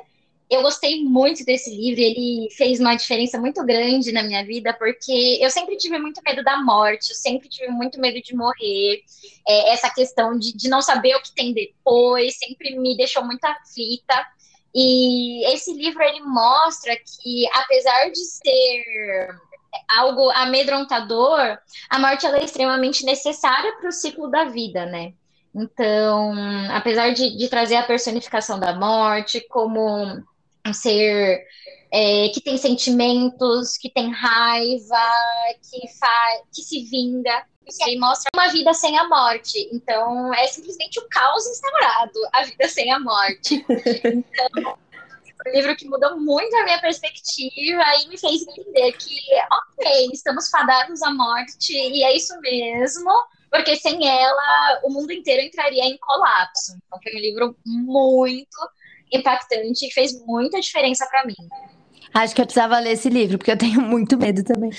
eu 0.50 0.62
gostei 0.62 1.02
muito 1.02 1.44
desse 1.44 1.74
livro, 1.74 2.00
ele 2.00 2.48
fez 2.56 2.78
uma 2.78 2.94
diferença 2.94 3.38
muito 3.38 3.64
grande 3.64 4.12
na 4.12 4.22
minha 4.22 4.44
vida, 4.44 4.74
porque 4.74 5.38
eu 5.40 5.50
sempre 5.50 5.76
tive 5.76 5.98
muito 5.98 6.20
medo 6.24 6.44
da 6.44 6.62
morte, 6.62 7.10
eu 7.10 7.16
sempre 7.16 7.48
tive 7.48 7.68
muito 7.68 7.98
medo 8.00 8.20
de 8.20 8.36
morrer. 8.36 9.02
É, 9.48 9.72
essa 9.72 9.90
questão 9.90 10.38
de, 10.38 10.54
de 10.54 10.68
não 10.68 10.82
saber 10.82 11.16
o 11.16 11.22
que 11.22 11.34
tem 11.34 11.54
depois 11.54 12.38
sempre 12.38 12.78
me 12.78 12.96
deixou 12.96 13.24
muito 13.24 13.44
aflita. 13.44 14.26
E 14.74 15.46
esse 15.52 15.72
livro 15.72 16.02
ele 16.02 16.20
mostra 16.20 16.94
que, 16.96 17.46
apesar 17.54 18.10
de 18.10 18.24
ser 18.24 19.28
algo 19.96 20.30
amedrontador, 20.30 21.58
a 21.88 21.98
morte 21.98 22.26
ela 22.26 22.38
é 22.38 22.44
extremamente 22.44 23.04
necessária 23.04 23.76
para 23.76 23.88
o 23.88 23.92
ciclo 23.92 24.28
da 24.28 24.44
vida, 24.44 24.84
né? 24.86 25.14
Então, 25.54 26.34
apesar 26.72 27.12
de, 27.12 27.36
de 27.36 27.48
trazer 27.48 27.76
a 27.76 27.84
personificação 27.84 28.58
da 28.58 28.74
morte 28.74 29.40
como 29.48 30.22
um 30.66 30.72
ser 30.72 31.44
é, 31.92 32.28
que 32.30 32.40
tem 32.40 32.56
sentimentos, 32.56 33.76
que 33.76 33.90
tem 33.90 34.10
raiva, 34.10 35.10
que, 35.70 35.88
faz, 35.98 36.42
que 36.52 36.62
se 36.62 36.84
vinga. 36.84 37.46
E 37.88 37.98
mostra 37.98 38.28
uma 38.34 38.48
vida 38.48 38.74
sem 38.74 38.98
a 38.98 39.08
morte. 39.08 39.70
Então, 39.72 40.34
é 40.34 40.46
simplesmente 40.48 40.98
o 41.00 41.08
caos 41.08 41.46
instaurado, 41.46 42.18
a 42.32 42.42
vida 42.42 42.68
sem 42.68 42.92
a 42.92 42.98
morte. 43.00 43.64
Então, 44.56 44.76
um 45.46 45.50
livro 45.50 45.76
que 45.76 45.86
mudou 45.86 46.18
muito 46.18 46.54
a 46.56 46.64
minha 46.64 46.80
perspectiva 46.80 47.82
e 48.02 48.08
me 48.08 48.18
fez 48.18 48.42
entender 48.42 48.92
que, 48.92 49.18
ok, 49.52 50.08
estamos 50.12 50.48
fadados 50.48 51.02
à 51.02 51.12
morte 51.12 51.72
e 51.72 52.02
é 52.02 52.16
isso 52.16 52.38
mesmo, 52.40 53.10
porque 53.50 53.76
sem 53.76 54.08
ela 54.08 54.80
o 54.84 54.90
mundo 54.90 55.12
inteiro 55.12 55.42
entraria 55.42 55.84
em 55.84 55.98
colapso. 55.98 56.76
Então, 56.86 56.98
foi 57.02 57.14
um 57.14 57.20
livro 57.20 57.56
muito 57.66 58.56
impactante 59.16 59.86
e 59.86 59.92
fez 59.92 60.12
muita 60.24 60.60
diferença 60.60 61.06
para 61.06 61.26
mim. 61.26 61.34
Acho 62.12 62.34
que 62.34 62.40
eu 62.40 62.46
precisava 62.46 62.78
ler 62.78 62.92
esse 62.92 63.08
livro, 63.08 63.38
porque 63.38 63.50
eu 63.50 63.58
tenho 63.58 63.80
muito 63.82 64.16
medo 64.16 64.42
também. 64.44 64.70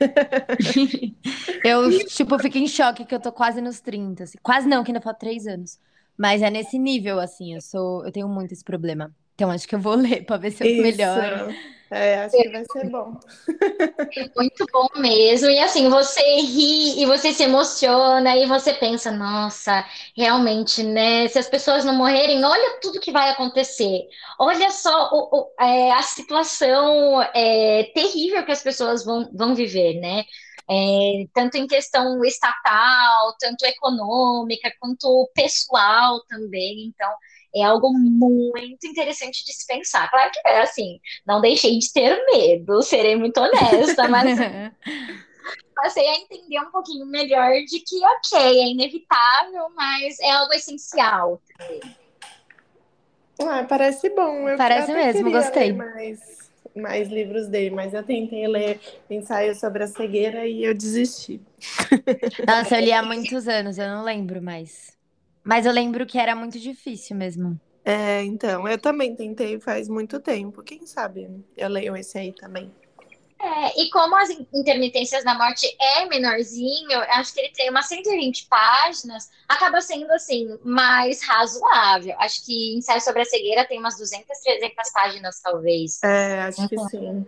eu, 1.62 2.06
tipo, 2.06 2.38
fico 2.38 2.58
em 2.58 2.66
choque 2.66 3.04
que 3.04 3.14
eu 3.14 3.20
tô 3.20 3.30
quase 3.30 3.60
nos 3.60 3.80
30. 3.80 4.24
Assim. 4.24 4.38
Quase 4.42 4.66
não, 4.66 4.82
que 4.82 4.90
ainda 4.90 5.00
falta 5.00 5.20
três 5.20 5.46
anos. 5.46 5.78
Mas 6.16 6.42
é 6.42 6.50
nesse 6.50 6.78
nível, 6.78 7.18
assim, 7.20 7.54
eu 7.54 7.60
sou. 7.60 8.04
Eu 8.04 8.12
tenho 8.12 8.28
muito 8.28 8.52
esse 8.52 8.64
problema. 8.64 9.14
Então 9.34 9.50
acho 9.50 9.66
que 9.66 9.74
eu 9.74 9.80
vou 9.80 9.94
ler 9.96 10.24
para 10.24 10.36
ver 10.36 10.50
se 10.50 10.62
eu 10.62 10.82
melhoro. 10.82 11.54
É, 11.92 12.20
acho 12.20 12.40
que 12.40 12.48
vai 12.50 12.64
ser 12.70 12.88
bom. 12.88 13.18
Muito 14.36 14.64
bom 14.72 14.88
mesmo. 14.98 15.50
E 15.50 15.58
assim, 15.58 15.88
você 15.88 16.20
ri 16.36 17.02
e 17.02 17.06
você 17.06 17.32
se 17.32 17.42
emociona 17.42 18.36
e 18.36 18.46
você 18.46 18.72
pensa, 18.72 19.10
nossa, 19.10 19.84
realmente, 20.16 20.84
né? 20.84 21.26
Se 21.26 21.38
as 21.38 21.48
pessoas 21.48 21.84
não 21.84 21.94
morrerem, 21.94 22.44
olha 22.44 22.78
tudo 22.80 23.00
que 23.00 23.10
vai 23.10 23.30
acontecer. 23.30 24.02
Olha 24.38 24.70
só 24.70 25.10
o, 25.12 25.40
o, 25.40 25.64
é, 25.64 25.90
a 25.92 26.02
situação 26.02 27.20
é, 27.34 27.90
terrível 27.92 28.44
que 28.44 28.52
as 28.52 28.62
pessoas 28.62 29.04
vão, 29.04 29.28
vão 29.34 29.54
viver, 29.54 29.94
né? 30.00 30.24
É, 30.70 31.26
tanto 31.34 31.56
em 31.56 31.66
questão 31.66 32.24
estatal, 32.24 33.34
tanto 33.40 33.64
econômica, 33.64 34.72
quanto 34.78 35.28
pessoal 35.34 36.20
também. 36.28 36.86
Então, 36.86 37.10
é 37.54 37.62
algo 37.62 37.92
muito 37.92 38.86
interessante 38.86 39.44
de 39.44 39.52
se 39.52 39.66
pensar. 39.66 40.08
Claro 40.10 40.30
que 40.32 40.40
é 40.48 40.60
assim, 40.60 41.00
não 41.26 41.40
deixei 41.40 41.78
de 41.78 41.92
ter 41.92 42.24
medo, 42.26 42.82
serei 42.82 43.16
muito 43.16 43.38
honesta, 43.38 44.08
mas 44.08 44.38
passei 45.74 46.06
a 46.06 46.16
entender 46.18 46.60
um 46.60 46.70
pouquinho 46.70 47.06
melhor 47.06 47.52
de 47.64 47.80
que, 47.80 47.96
ok, 48.04 48.60
é 48.60 48.68
inevitável, 48.68 49.68
mas 49.74 50.18
é 50.20 50.30
algo 50.30 50.52
essencial 50.52 51.40
Ah, 53.40 53.64
parece 53.64 54.10
bom. 54.10 54.48
Eu 54.48 54.56
parece 54.56 54.92
mesmo, 54.92 55.30
gostei. 55.30 55.72
Mais, 55.72 56.18
mais 56.76 57.08
livros 57.08 57.48
dele, 57.48 57.70
mas 57.70 57.94
eu 57.94 58.02
tentei 58.02 58.46
ler 58.46 58.80
ensaio 59.08 59.54
sobre 59.54 59.84
a 59.84 59.86
cegueira 59.86 60.46
e 60.46 60.64
eu 60.64 60.74
desisti. 60.74 61.40
Nossa, 62.46 62.76
eu 62.76 62.84
li 62.84 62.92
há 62.92 63.02
muitos 63.02 63.48
anos, 63.48 63.78
eu 63.78 63.88
não 63.88 64.04
lembro 64.04 64.42
mais. 64.42 64.99
Mas 65.44 65.66
eu 65.66 65.72
lembro 65.72 66.06
que 66.06 66.18
era 66.18 66.34
muito 66.34 66.58
difícil 66.58 67.16
mesmo. 67.16 67.58
É, 67.84 68.22
então, 68.24 68.68
eu 68.68 68.78
também 68.78 69.16
tentei 69.16 69.58
faz 69.58 69.88
muito 69.88 70.20
tempo. 70.20 70.62
Quem 70.62 70.86
sabe 70.86 71.28
eu 71.56 71.68
leio 71.68 71.96
esse 71.96 72.18
aí 72.18 72.32
também. 72.32 72.70
É, 73.42 73.80
e 73.80 73.88
como 73.88 74.14
as 74.16 74.28
intermitências 74.28 75.24
da 75.24 75.34
morte 75.34 75.66
é 75.80 76.04
menorzinho, 76.04 76.98
acho 77.14 77.32
que 77.32 77.40
ele 77.40 77.52
tem 77.52 77.70
umas 77.70 77.86
120 77.86 78.46
páginas, 78.48 79.30
acaba 79.48 79.80
sendo 79.80 80.12
assim, 80.12 80.58
mais 80.62 81.22
razoável. 81.26 82.14
Acho 82.18 82.44
que 82.44 82.76
ensaio 82.76 83.00
sobre 83.00 83.22
a 83.22 83.24
cegueira 83.24 83.66
tem 83.66 83.78
umas 83.78 83.96
200, 83.96 84.26
300 84.44 84.92
páginas, 84.92 85.40
talvez. 85.40 86.02
É, 86.04 86.42
acho 86.42 86.68
que 86.68 86.76
sim. 86.76 87.26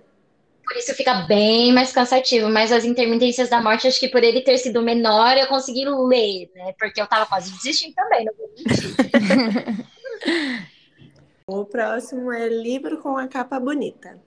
Por 0.73 0.79
isso 0.79 0.95
fica 0.95 1.13
bem 1.27 1.71
mais 1.71 1.93
cansativo. 1.93 2.49
Mas 2.49 2.73
as 2.73 2.83
intermitências 2.83 3.51
da 3.51 3.61
morte, 3.61 3.87
acho 3.87 4.01
que 4.01 4.09
por 4.09 4.25
ele 4.25 4.41
ter 4.41 4.57
sido 4.57 4.81
menor, 4.81 5.37
eu 5.37 5.47
consegui 5.47 5.85
ler, 5.85 6.51
né? 6.55 6.75
Porque 6.79 6.99
eu 6.99 7.07
tava 7.07 7.27
quase 7.27 7.53
desistindo 7.53 7.95
também, 7.95 8.25
não 8.25 8.33
vou 8.35 8.49
mentir. 8.57 9.87
o 11.47 11.67
próximo 11.67 12.33
é 12.33 12.49
livro 12.49 13.03
com 13.03 13.19
a 13.19 13.29
capa 13.29 13.61
bonita. 13.61 14.19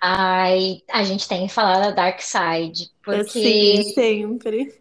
Ai, 0.00 0.82
a 0.88 1.02
gente 1.02 1.26
tem 1.26 1.48
que 1.48 1.52
falar 1.52 1.80
da 1.80 1.90
Dark 1.90 2.20
Side, 2.20 2.88
porque 3.02 3.28
Sim, 3.30 3.82
sempre. 3.92 4.72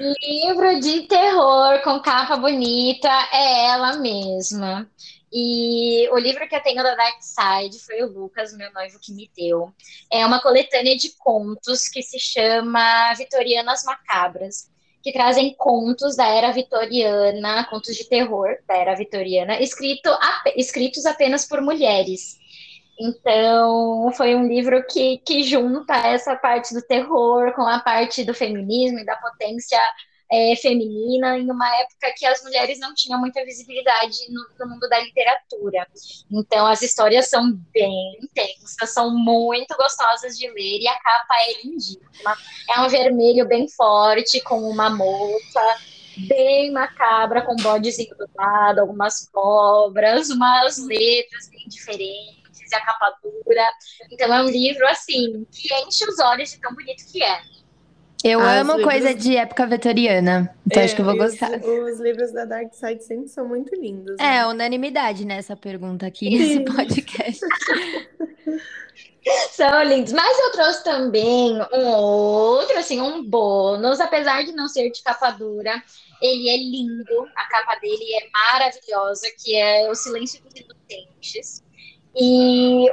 Livro 0.00 0.80
de 0.80 1.02
terror 1.02 1.82
com 1.82 2.00
capa 2.00 2.38
bonita 2.38 3.10
é 3.34 3.66
ela 3.66 3.98
mesma. 3.98 4.90
E 5.32 6.08
o 6.10 6.18
livro 6.18 6.48
que 6.48 6.54
eu 6.54 6.62
tenho 6.62 6.82
da 6.82 6.94
Dark 6.94 7.20
Side 7.20 7.78
foi 7.84 8.02
o 8.02 8.08
Lucas, 8.08 8.56
meu 8.56 8.72
noivo, 8.72 8.98
que 9.00 9.12
me 9.12 9.30
deu. 9.36 9.72
É 10.10 10.24
uma 10.24 10.40
coletânea 10.40 10.96
de 10.96 11.16
contos 11.16 11.88
que 11.88 12.02
se 12.02 12.18
chama 12.18 13.12
Vitorianas 13.14 13.84
Macabras, 13.84 14.70
que 15.02 15.12
trazem 15.12 15.54
contos 15.54 16.16
da 16.16 16.26
era 16.26 16.52
vitoriana, 16.52 17.66
contos 17.70 17.94
de 17.96 18.04
terror 18.08 18.56
da 18.66 18.76
era 18.76 18.94
vitoriana, 18.94 19.60
escrito, 19.60 20.10
escritos 20.56 21.06
apenas 21.06 21.46
por 21.46 21.60
mulheres. 21.60 22.38
Então, 22.98 24.10
foi 24.16 24.34
um 24.34 24.46
livro 24.46 24.82
que, 24.86 25.18
que 25.18 25.42
junta 25.42 25.94
essa 25.94 26.34
parte 26.34 26.72
do 26.72 26.80
terror 26.80 27.52
com 27.52 27.62
a 27.62 27.78
parte 27.80 28.24
do 28.24 28.32
feminismo 28.32 28.98
e 28.98 29.04
da 29.04 29.16
potência 29.16 29.78
é, 30.30 30.56
feminina 30.56 31.38
em 31.38 31.50
uma 31.50 31.68
época 31.80 32.12
que 32.16 32.26
as 32.26 32.42
mulheres 32.42 32.78
não 32.80 32.94
tinham 32.94 33.18
muita 33.20 33.44
visibilidade 33.44 34.16
no, 34.30 34.44
no, 34.58 34.70
mundo 34.72 34.88
da 34.88 34.98
literatura. 34.98 35.86
Então, 36.30 36.66
as 36.66 36.82
histórias 36.82 37.28
são 37.28 37.52
bem 37.72 38.18
intensas, 38.22 38.92
são 38.92 39.16
muito 39.16 39.76
gostosas 39.76 40.36
de 40.36 40.48
ler 40.48 40.80
e 40.80 40.88
a 40.88 40.98
capa 40.98 41.34
é 41.38 41.62
lindíssima. 41.62 42.36
É 42.70 42.80
um 42.80 42.88
vermelho 42.88 43.46
bem 43.46 43.68
forte, 43.68 44.40
com 44.40 44.60
uma 44.68 44.90
moça 44.90 45.60
bem 46.28 46.72
macabra, 46.72 47.42
com 47.42 47.54
bodezinho 47.56 48.16
do 48.16 48.28
lado, 48.34 48.80
algumas 48.80 49.28
cobras, 49.28 50.30
umas 50.30 50.78
letras 50.78 51.50
bem 51.50 51.68
diferentes 51.68 52.36
e 52.72 52.74
a 52.74 52.80
capa 52.80 53.16
dura. 53.22 53.68
Então 54.10 54.32
é 54.32 54.42
um 54.42 54.48
livro, 54.48 54.86
assim, 54.88 55.46
que 55.52 55.72
enche 55.74 56.04
os 56.08 56.18
olhos 56.18 56.50
de 56.50 56.60
tão 56.60 56.74
bonito 56.74 57.04
que 57.12 57.22
é. 57.22 57.40
Eu 58.24 58.40
ah, 58.40 58.60
amo 58.60 58.76
livros... 58.76 58.92
coisa 58.92 59.14
de 59.14 59.36
época 59.36 59.66
vitoriana, 59.66 60.54
então 60.66 60.82
é, 60.82 60.84
acho 60.84 60.94
que 60.94 61.00
eu 61.00 61.04
vou 61.04 61.16
gostar. 61.16 61.50
Os, 61.60 61.92
os, 61.92 62.00
livros 62.00 62.32
da 62.32 62.44
Dark 62.44 62.72
Side 62.72 63.04
sempre 63.04 63.28
são 63.28 63.46
muito 63.46 63.74
lindos. 63.74 64.16
Né? 64.16 64.38
É, 64.38 64.46
unanimidade 64.46 65.24
nessa 65.24 65.54
pergunta 65.54 66.06
aqui 66.06 66.30
nesse 66.36 66.60
podcast. 66.60 67.40
São 69.50 69.82
lindos. 69.82 70.12
Mas 70.12 70.38
eu 70.38 70.52
trouxe 70.52 70.84
também 70.84 71.58
um 71.72 71.86
outro, 71.88 72.78
assim, 72.78 73.00
um 73.00 73.28
bônus, 73.28 73.98
apesar 73.98 74.44
de 74.44 74.52
não 74.52 74.68
ser 74.68 74.90
de 74.90 75.02
capa 75.02 75.30
dura. 75.30 75.82
Ele 76.22 76.48
é 76.48 76.56
lindo, 76.56 77.28
a 77.34 77.48
capa 77.48 77.74
dele 77.80 78.04
é 78.14 78.28
maravilhosa, 78.32 79.26
que 79.38 79.54
é 79.54 79.90
O 79.90 79.94
Silêncio 79.94 80.40
dos 80.42 80.54
Inocentes. 80.54 81.64
E 82.14 82.86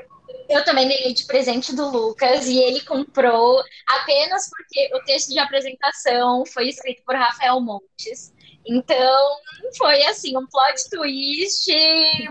eu 0.49 0.63
também 0.63 0.88
ganhei 0.88 1.13
de 1.13 1.25
presente 1.25 1.75
do 1.75 1.89
Lucas 1.89 2.47
e 2.47 2.60
ele 2.60 2.82
comprou 2.82 3.62
apenas 3.88 4.49
porque 4.49 4.89
o 4.95 5.03
texto 5.03 5.29
de 5.29 5.39
apresentação 5.39 6.45
foi 6.45 6.69
escrito 6.69 7.03
por 7.06 7.15
Rafael 7.15 7.60
Montes. 7.60 8.34
Então, 8.65 9.38
foi 9.77 10.06
assim, 10.06 10.38
um 10.38 10.47
plot 10.47 10.89
twist 10.89 11.69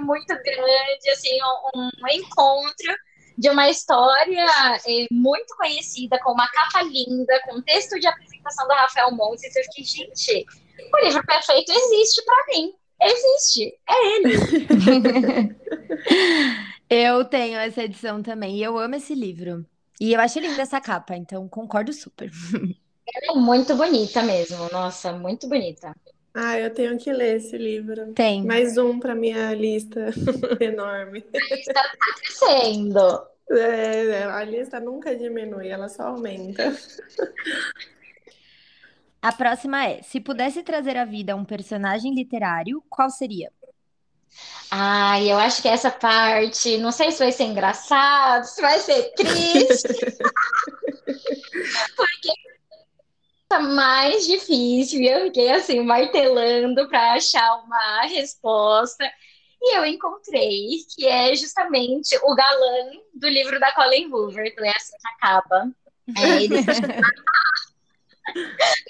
muito 0.00 0.28
grande, 0.28 1.10
assim, 1.10 1.36
um, 1.74 1.84
um 1.84 2.08
encontro 2.10 2.94
de 3.36 3.50
uma 3.50 3.68
história 3.68 4.46
é, 4.86 5.06
muito 5.10 5.54
conhecida, 5.56 6.18
com 6.20 6.32
uma 6.32 6.48
capa 6.48 6.82
linda, 6.82 7.38
com 7.44 7.60
texto 7.62 7.98
de 7.98 8.06
apresentação 8.06 8.66
do 8.66 8.74
Rafael 8.74 9.10
Montes. 9.10 9.56
Eu 9.56 9.64
fiquei, 9.64 9.84
gente, 9.84 10.46
o 10.92 10.98
livro 11.04 11.24
perfeito 11.26 11.72
existe 11.72 12.22
para 12.24 12.46
mim. 12.48 12.72
Existe, 13.00 13.74
é 13.88 14.16
ele. 14.16 14.36
eu 16.92 17.24
tenho 17.24 17.58
essa 17.58 17.82
edição 17.82 18.22
também 18.22 18.58
e 18.58 18.62
eu 18.62 18.78
amo 18.78 18.96
esse 18.96 19.14
livro. 19.14 19.64
E 19.98 20.12
eu 20.12 20.20
acho 20.20 20.38
linda 20.38 20.60
essa 20.60 20.80
capa, 20.80 21.16
então 21.16 21.48
concordo 21.48 21.92
super. 21.92 22.30
Ela 23.14 23.38
é 23.38 23.40
muito 23.40 23.74
bonita 23.74 24.22
mesmo, 24.22 24.68
nossa, 24.70 25.12
muito 25.12 25.48
bonita. 25.48 25.94
Ah, 26.34 26.58
eu 26.58 26.72
tenho 26.72 26.98
que 26.98 27.12
ler 27.12 27.36
esse 27.36 27.56
livro. 27.56 28.12
Tem. 28.12 28.44
Mais 28.44 28.76
um 28.76 28.98
para 28.98 29.14
minha 29.14 29.54
lista 29.54 30.10
enorme. 30.60 31.24
A 31.34 31.54
lista 31.54 31.72
tá 31.72 31.90
crescendo. 32.16 33.26
É, 33.50 34.06
é, 34.06 34.24
a 34.24 34.44
lista 34.44 34.80
nunca 34.80 35.16
diminui, 35.16 35.68
ela 35.68 35.88
só 35.88 36.04
aumenta. 36.04 36.74
A 39.20 39.32
próxima 39.32 39.86
é: 39.86 40.02
se 40.02 40.20
pudesse 40.20 40.62
trazer 40.62 40.96
à 40.96 41.04
vida 41.04 41.36
um 41.36 41.44
personagem 41.44 42.14
literário, 42.14 42.82
qual 42.88 43.10
seria? 43.10 43.50
Ai, 44.70 45.30
eu 45.30 45.38
acho 45.38 45.60
que 45.60 45.68
essa 45.68 45.90
parte, 45.90 46.78
não 46.78 46.90
sei 46.90 47.12
se 47.12 47.18
vai 47.18 47.30
ser 47.30 47.44
engraçado, 47.44 48.44
se 48.44 48.60
vai 48.60 48.78
ser 48.80 49.12
triste. 49.14 49.88
Porque 51.96 52.32
mais 53.60 54.26
difícil 54.26 55.00
e 55.00 55.08
eu 55.08 55.26
fiquei 55.26 55.50
assim 55.50 55.80
martelando 55.80 56.88
para 56.88 57.12
achar 57.12 57.62
uma 57.64 58.02
resposta 58.02 59.04
e 59.60 59.76
eu 59.76 59.84
encontrei 59.84 60.78
que 60.94 61.06
é 61.06 61.34
justamente 61.36 62.18
o 62.24 62.34
galã 62.34 62.90
do 63.14 63.28
livro 63.28 63.60
da 63.60 63.70
Colin 63.72 64.12
Hoover, 64.12 64.54
do 64.56 64.64
É 64.64 64.70
Assim 64.70 64.96
Que 64.96 65.08
Acaba. 65.08 65.70
É, 66.18 66.42
ele 66.42 66.56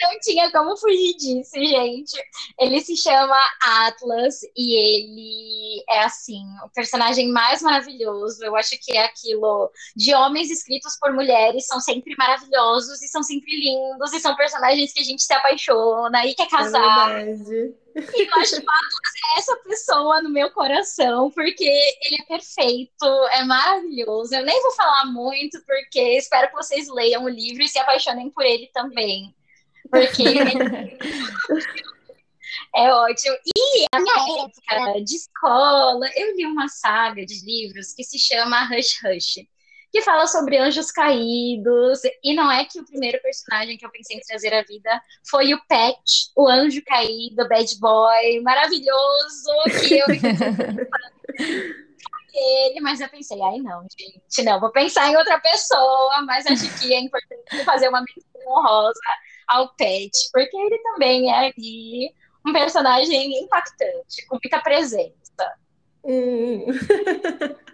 Não 0.00 0.18
tinha 0.20 0.50
como 0.50 0.76
fugir 0.76 1.14
disso, 1.14 1.54
gente. 1.54 2.12
Ele 2.58 2.80
se 2.80 2.96
chama 2.96 3.38
Atlas 3.62 4.40
e 4.56 4.74
ele 4.74 5.84
é 5.88 6.04
assim, 6.04 6.44
o 6.64 6.68
personagem 6.70 7.28
mais 7.28 7.62
maravilhoso. 7.62 8.44
Eu 8.44 8.54
acho 8.56 8.78
que 8.80 8.96
é 8.96 9.04
aquilo 9.04 9.70
de 9.96 10.14
homens 10.14 10.50
escritos 10.50 10.98
por 10.98 11.12
mulheres 11.12 11.66
são 11.66 11.80
sempre 11.80 12.14
maravilhosos 12.16 13.02
e 13.02 13.08
são 13.08 13.22
sempre 13.22 13.50
lindos 13.58 14.12
e 14.12 14.20
são 14.20 14.36
personagens 14.36 14.92
que 14.92 15.00
a 15.00 15.04
gente 15.04 15.22
se 15.22 15.32
apaixona 15.32 16.26
e 16.26 16.34
quer 16.34 16.48
casar. 16.48 17.20
É 17.20 17.24
verdade. 17.24 17.74
E 17.94 18.26
eu 18.26 18.34
acho 18.36 18.60
que 18.60 18.66
o 18.66 18.70
Atlas 18.70 19.12
é 19.14 19.38
essa 19.38 19.56
pessoa 19.56 20.22
no 20.22 20.30
meu 20.30 20.50
coração, 20.50 21.30
porque 21.30 21.64
ele 21.64 22.22
é 22.22 22.24
perfeito, 22.24 23.04
é 23.32 23.44
maravilhoso. 23.44 24.34
Eu 24.34 24.44
nem 24.44 24.62
vou 24.62 24.72
falar 24.72 25.06
muito, 25.06 25.62
porque 25.66 26.16
espero 26.16 26.48
que 26.48 26.54
vocês 26.54 26.88
leiam 26.88 27.24
o 27.24 27.28
livro 27.28 27.62
e 27.62 27.68
se 27.68 27.78
apaixonem 27.78 28.30
por 28.30 28.44
ele 28.44 28.68
também. 28.72 29.34
Porque 29.90 30.24
é 32.74 32.92
ótimo. 32.92 33.36
E 33.56 33.84
na 33.92 34.00
minha 34.00 34.44
época 34.44 35.04
de 35.04 35.16
escola, 35.16 36.08
eu 36.16 36.36
li 36.36 36.46
uma 36.46 36.68
saga 36.68 37.26
de 37.26 37.44
livros 37.44 37.92
que 37.92 38.04
se 38.04 38.18
chama 38.18 38.68
Hush 38.70 39.00
Hush 39.04 39.51
que 39.92 40.00
fala 40.00 40.26
sobre 40.26 40.56
anjos 40.56 40.90
caídos. 40.90 42.00
E 42.24 42.34
não 42.34 42.50
é 42.50 42.64
que 42.64 42.80
o 42.80 42.84
primeiro 42.84 43.20
personagem 43.20 43.76
que 43.76 43.84
eu 43.84 43.90
pensei 43.90 44.16
em 44.16 44.20
trazer 44.20 44.54
à 44.54 44.62
vida 44.62 45.02
foi 45.28 45.52
o 45.52 45.60
Pet, 45.68 46.32
o 46.34 46.48
anjo 46.48 46.82
caído, 46.84 47.46
bad 47.46 47.78
boy, 47.78 48.40
maravilhoso, 48.40 49.50
que 49.86 49.98
eu 49.98 50.06
ele, 52.34 52.80
mas 52.80 52.98
eu 52.98 53.10
pensei, 53.10 53.38
ai 53.42 53.58
não, 53.58 53.86
gente, 53.98 54.42
não, 54.42 54.58
vou 54.58 54.72
pensar 54.72 55.06
em 55.10 55.16
outra 55.16 55.38
pessoa, 55.38 56.22
mas 56.22 56.46
acho 56.46 56.80
que 56.80 56.94
é 56.94 56.98
importante 56.98 57.62
fazer 57.62 57.88
uma 57.88 58.00
menção 58.00 58.50
honrosa 58.50 58.98
ao 59.46 59.74
Pet, 59.74 60.10
porque 60.32 60.56
ele 60.56 60.78
também 60.78 61.30
é 61.30 61.52
ali 61.54 62.14
um 62.46 62.52
personagem 62.54 63.38
impactante, 63.44 64.26
com 64.26 64.38
muita 64.42 64.60
presença. 64.62 65.12
Hum. 66.02 66.64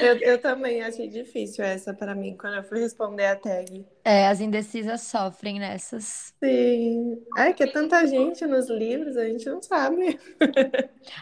Eu, 0.00 0.16
eu 0.18 0.38
também 0.38 0.82
achei 0.82 1.08
difícil 1.08 1.64
essa 1.64 1.94
para 1.94 2.14
mim 2.14 2.36
quando 2.36 2.56
eu 2.56 2.64
fui 2.64 2.80
responder 2.80 3.26
a 3.26 3.36
tag. 3.36 3.86
É, 4.04 4.28
as 4.28 4.40
indecisas 4.40 5.02
sofrem 5.02 5.58
nessas. 5.58 6.34
Sim. 6.42 7.22
É 7.36 7.52
que 7.52 7.62
é 7.62 7.66
tanta 7.66 8.06
gente 8.06 8.46
nos 8.46 8.68
livros, 8.68 9.16
a 9.16 9.24
gente 9.24 9.48
não 9.48 9.62
sabe. 9.62 10.18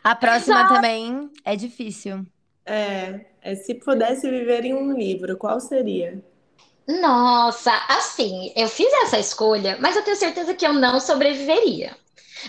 A 0.03 0.15
próxima 0.15 0.69
também 0.69 1.31
é 1.45 1.55
difícil. 1.55 2.27
É, 2.67 3.27
é 3.41 3.55
se 3.55 3.75
pudesse 3.75 4.29
viver 4.29 4.65
em 4.65 4.75
um 4.75 4.93
livro, 4.93 5.37
qual 5.37 5.61
seria? 5.61 6.23
Nossa, 6.87 7.73
assim, 7.89 8.53
eu 8.57 8.69
fiz 8.69 8.93
essa 9.05 9.19
escolha, 9.19 9.79
mas 9.81 9.95
eu 9.95 10.03
tenho 10.03 10.17
certeza 10.17 10.55
que 10.55 10.67
eu 10.67 10.73
não 10.73 10.99
sobreviveria. 10.99 11.97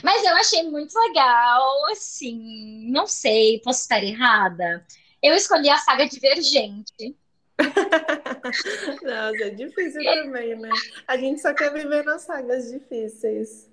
Mas 0.03 0.23
eu 0.23 0.35
achei 0.35 0.63
muito 0.63 0.97
legal, 0.97 1.85
assim, 1.91 2.89
não 2.89 3.05
sei, 3.05 3.59
posso 3.59 3.81
estar 3.81 4.03
errada. 4.03 4.85
Eu 5.23 5.33
escolhi 5.35 5.69
a 5.69 5.77
saga 5.77 6.05
Divergente. 6.05 7.15
Nossa, 9.01 9.43
é 9.45 9.49
difícil 9.51 10.03
também, 10.03 10.55
né? 10.55 10.69
A 11.07 11.15
gente 11.15 11.41
só 11.41 11.53
quer 11.53 11.71
viver 11.71 12.03
nas 12.03 12.23
sagas 12.23 12.69
difíceis. 12.69 13.69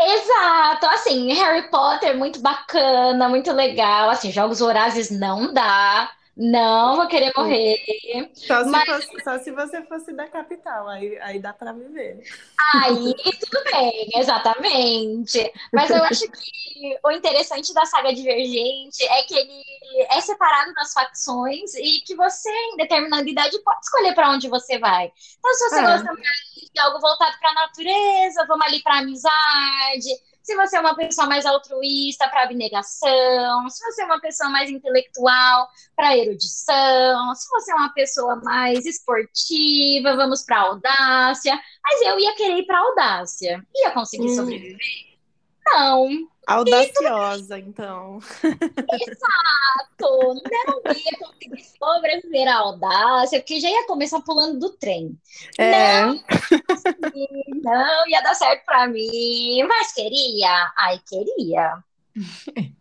Exato, 0.00 0.86
assim, 0.86 1.32
Harry 1.34 1.70
Potter 1.70 2.16
muito 2.16 2.40
bacana, 2.40 3.28
muito 3.28 3.52
legal, 3.52 4.10
assim, 4.10 4.32
Jogos 4.32 4.58
Vorazes 4.58 5.08
não 5.10 5.52
dá, 5.52 6.10
não 6.36 6.96
vou 6.96 7.06
querer 7.06 7.32
morrer. 7.36 7.78
Só 8.34 8.64
se, 8.64 8.70
mas... 8.70 8.84
fosse, 8.84 9.24
só 9.24 9.38
se 9.38 9.52
você 9.52 9.82
fosse 9.82 10.12
da 10.12 10.26
capital, 10.26 10.88
aí, 10.88 11.16
aí 11.20 11.38
dá 11.38 11.52
para 11.52 11.72
viver. 11.72 12.22
Aí 12.74 13.14
tudo 13.38 13.64
bem, 13.70 14.08
exatamente. 14.16 15.52
Mas 15.72 15.90
eu 15.90 16.02
acho 16.02 16.28
que 16.30 16.98
o 17.04 17.10
interessante 17.12 17.72
da 17.72 17.86
saga 17.86 18.12
Divergente 18.12 19.04
é 19.04 19.22
que 19.22 19.34
ele 19.34 19.62
é 20.10 20.20
separado 20.20 20.74
das 20.74 20.92
facções 20.92 21.74
e 21.74 22.00
que 22.00 22.16
você, 22.16 22.50
em 22.50 22.76
determinada 22.76 23.28
idade, 23.28 23.58
pode 23.62 23.80
escolher 23.84 24.14
para 24.14 24.30
onde 24.30 24.48
você 24.48 24.78
vai. 24.78 25.12
Então, 25.38 25.54
se 25.54 25.68
você 25.68 25.78
é. 25.78 25.82
gosta 25.82 26.12
mais 26.12 26.70
de 26.72 26.80
algo 26.80 27.00
voltado 27.00 27.38
para 27.38 27.50
a 27.50 27.54
natureza, 27.54 28.44
vamos 28.46 28.66
ali 28.66 28.82
para 28.82 28.98
amizade 28.98 30.08
se 30.44 30.54
você 30.54 30.76
é 30.76 30.80
uma 30.80 30.94
pessoa 30.94 31.26
mais 31.26 31.46
altruísta, 31.46 32.28
para 32.28 32.42
abnegação, 32.42 33.68
se 33.70 33.82
você 33.82 34.02
é 34.02 34.04
uma 34.04 34.20
pessoa 34.20 34.50
mais 34.50 34.70
intelectual, 34.70 35.68
para 35.96 36.16
erudição, 36.18 37.34
se 37.34 37.48
você 37.48 37.72
é 37.72 37.74
uma 37.74 37.92
pessoa 37.94 38.36
mais 38.36 38.84
esportiva, 38.84 40.14
vamos 40.16 40.42
para 40.44 40.60
audácia. 40.60 41.58
Mas 41.82 42.02
eu 42.02 42.20
ia 42.20 42.34
querer 42.34 42.58
ir 42.58 42.66
para 42.66 42.78
audácia. 42.78 43.66
Ia 43.74 43.90
conseguir 43.92 44.26
hum. 44.26 44.34
sobreviver? 44.36 44.78
Não. 45.66 46.28
Audaciosa, 46.46 47.58
então. 47.58 48.18
Exato. 48.42 50.00
Não 50.00 50.92
ia 50.92 51.18
conseguir 51.18 51.64
sobreviver 51.78 52.48
à 52.48 52.56
audácia, 52.56 53.40
porque 53.40 53.60
já 53.60 53.68
ia 53.68 53.86
começar 53.86 54.20
pulando 54.20 54.58
do 54.58 54.70
trem. 54.70 55.18
É. 55.58 56.04
Não, 56.04 56.20
não 57.62 58.08
ia 58.08 58.20
dar 58.22 58.34
certo 58.34 58.64
para 58.64 58.86
mim. 58.88 59.62
Mas 59.66 59.92
queria? 59.92 60.72
Ai, 60.76 61.00
queria. 61.06 61.82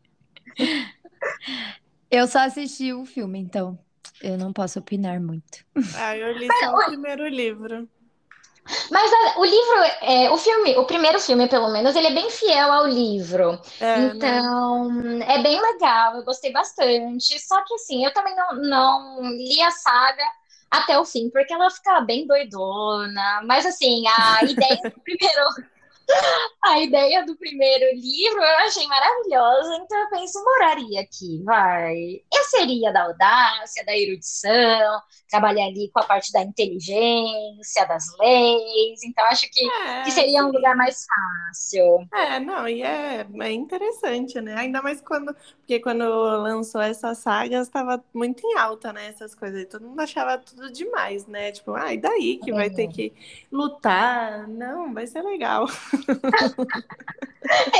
Eu 2.11 2.27
só 2.27 2.39
assisti 2.39 2.93
o 2.93 3.05
filme, 3.05 3.39
então 3.39 3.79
eu 4.21 4.37
não 4.37 4.53
posso 4.53 4.79
opinar 4.79 5.19
muito. 5.19 5.65
Ah, 5.95 6.15
eu 6.15 6.37
li 6.37 6.47
só 6.59 6.75
o 6.75 6.85
primeiro 6.85 7.27
livro. 7.27 7.89
Mas 8.89 9.11
a, 9.11 9.39
o 9.39 9.45
livro, 9.45 9.83
é, 10.01 10.31
o 10.31 10.37
filme, 10.37 10.77
o 10.77 10.85
primeiro 10.85 11.19
filme, 11.19 11.47
pelo 11.47 11.69
menos, 11.69 11.95
ele 11.95 12.07
é 12.07 12.13
bem 12.13 12.29
fiel 12.29 12.71
ao 12.71 12.87
livro. 12.87 13.59
É, 13.79 13.97
né? 13.97 14.11
então, 14.15 14.89
né? 14.89 15.25
é 15.27 15.41
bem 15.41 15.59
legal, 15.61 16.15
eu 16.15 16.23
gostei 16.23 16.51
bastante. 16.51 17.39
Só 17.39 17.63
que 17.65 17.73
assim, 17.75 18.05
eu 18.05 18.13
também 18.13 18.35
não, 18.35 18.55
não 18.55 19.29
li 19.31 19.61
a 19.61 19.71
saga 19.71 20.23
até 20.71 20.97
o 20.97 21.05
fim, 21.05 21.29
porque 21.29 21.53
ela 21.53 21.69
fica 21.69 22.01
bem 22.01 22.25
doidona. 22.25 23.41
Mas 23.45 23.65
assim, 23.65 24.05
a 24.07 24.43
ideia 24.45 24.79
do 24.83 25.01
primeiro 25.01 25.72
a 26.63 26.79
ideia 26.79 27.25
do 27.25 27.35
primeiro 27.37 27.85
livro 27.95 28.41
eu 28.41 28.57
achei 28.59 28.85
maravilhosa, 28.87 29.75
então 29.75 29.99
eu 29.99 30.09
penso, 30.09 30.43
moraria 30.43 31.01
aqui, 31.01 31.41
vai. 31.43 32.21
Eu 32.33 32.43
seria 32.45 32.91
da 32.91 33.03
audácia, 33.03 33.85
da 33.85 33.97
erudição, 33.97 35.01
trabalharia 35.29 35.89
com 35.91 35.99
a 35.99 36.03
parte 36.03 36.31
da 36.31 36.41
inteligência, 36.41 37.85
das 37.87 38.05
leis, 38.19 39.03
então 39.03 39.25
acho 39.25 39.49
que, 39.51 39.65
é, 39.65 40.03
que 40.03 40.11
seria 40.11 40.45
um 40.45 40.51
lugar 40.51 40.75
mais 40.75 41.05
fácil. 41.05 42.07
É, 42.13 42.39
não, 42.39 42.67
e 42.67 42.83
é, 42.83 43.25
é 43.41 43.51
interessante, 43.51 44.39
né? 44.41 44.55
Ainda 44.57 44.81
mais 44.81 45.01
quando, 45.01 45.35
porque 45.63 45.79
quando 45.79 46.03
lançou 46.03 46.81
essa 46.81 47.15
saga, 47.15 47.61
estava 47.61 48.03
muito 48.13 48.45
em 48.45 48.57
alta, 48.57 48.91
né? 48.91 49.07
Essas 49.07 49.33
coisas, 49.33 49.65
todo 49.65 49.87
mundo 49.87 49.99
achava 50.01 50.37
tudo 50.37 50.69
demais, 50.69 51.25
né? 51.25 51.53
Tipo, 51.53 51.73
ah, 51.73 51.93
e 51.93 51.97
daí 51.97 52.37
que 52.43 52.51
vai 52.51 52.69
ter 52.69 52.83
é. 52.83 52.87
que 52.87 53.13
lutar? 53.49 54.45
Não, 54.49 54.93
vai 54.93 55.07
ser 55.07 55.21
legal. 55.21 55.65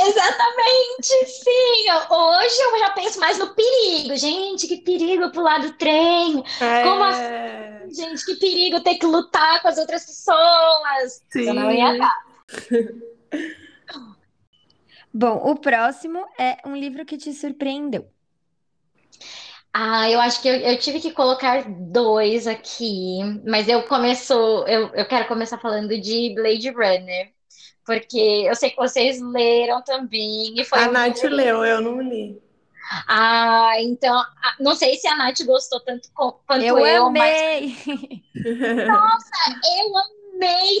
Exatamente, 0.06 1.26
sim. 1.26 1.90
Hoje 2.10 2.62
eu 2.62 2.78
já 2.78 2.90
penso 2.94 3.20
mais 3.20 3.38
no 3.38 3.54
perigo. 3.54 4.16
Gente, 4.16 4.66
que 4.66 4.78
perigo 4.78 5.30
pular 5.30 5.60
do 5.60 5.74
trem. 5.74 6.42
É... 6.62 6.82
Como 6.84 7.04
assim? 7.04 7.94
Gente, 7.94 8.24
que 8.24 8.36
perigo 8.36 8.80
ter 8.80 8.94
que 8.94 9.04
lutar 9.04 9.60
com 9.60 9.68
as 9.68 9.76
outras 9.76 10.06
pessoas. 10.06 11.22
Sim. 11.28 11.48
Eu 11.48 11.54
não 11.54 11.70
ia 11.70 11.98
dar. 11.98 12.24
Bom, 15.14 15.36
o 15.50 15.56
próximo 15.56 16.26
é 16.38 16.58
um 16.66 16.76
livro 16.76 17.04
que 17.06 17.16
te 17.16 17.32
surpreendeu. 17.32 18.10
Ah, 19.72 20.08
eu 20.08 20.20
acho 20.20 20.40
que 20.40 20.48
eu, 20.48 20.54
eu 20.54 20.78
tive 20.78 21.00
que 21.00 21.10
colocar 21.12 21.64
dois 21.68 22.46
aqui, 22.46 23.18
mas 23.46 23.68
eu 23.68 23.82
começo, 23.84 24.32
eu, 24.68 24.88
eu 24.94 25.06
quero 25.06 25.26
começar 25.26 25.58
falando 25.58 25.88
de 26.00 26.32
Blade 26.34 26.70
Runner, 26.70 27.32
porque 27.84 28.44
eu 28.46 28.54
sei 28.54 28.70
que 28.70 28.76
vocês 28.76 29.20
leram 29.20 29.82
também, 29.82 30.54
e 30.58 30.64
foi 30.64 30.78
A 30.78 30.88
um 30.88 30.92
Nath 30.92 31.14
livro- 31.22 31.36
leu, 31.36 31.64
eu 31.64 31.80
não 31.80 32.00
li. 32.00 32.40
Ah, 33.08 33.72
então, 33.80 34.14
ah, 34.16 34.56
não 34.60 34.76
sei 34.76 34.96
se 34.96 35.08
a 35.08 35.16
Nath 35.16 35.40
gostou 35.44 35.80
tanto 35.80 36.08
quanto 36.14 36.62
Eu 36.62 36.78
eu, 36.86 37.10
mas 37.10 37.36
amei! 37.36 37.76
eu 38.84 39.96
amei 39.96 40.23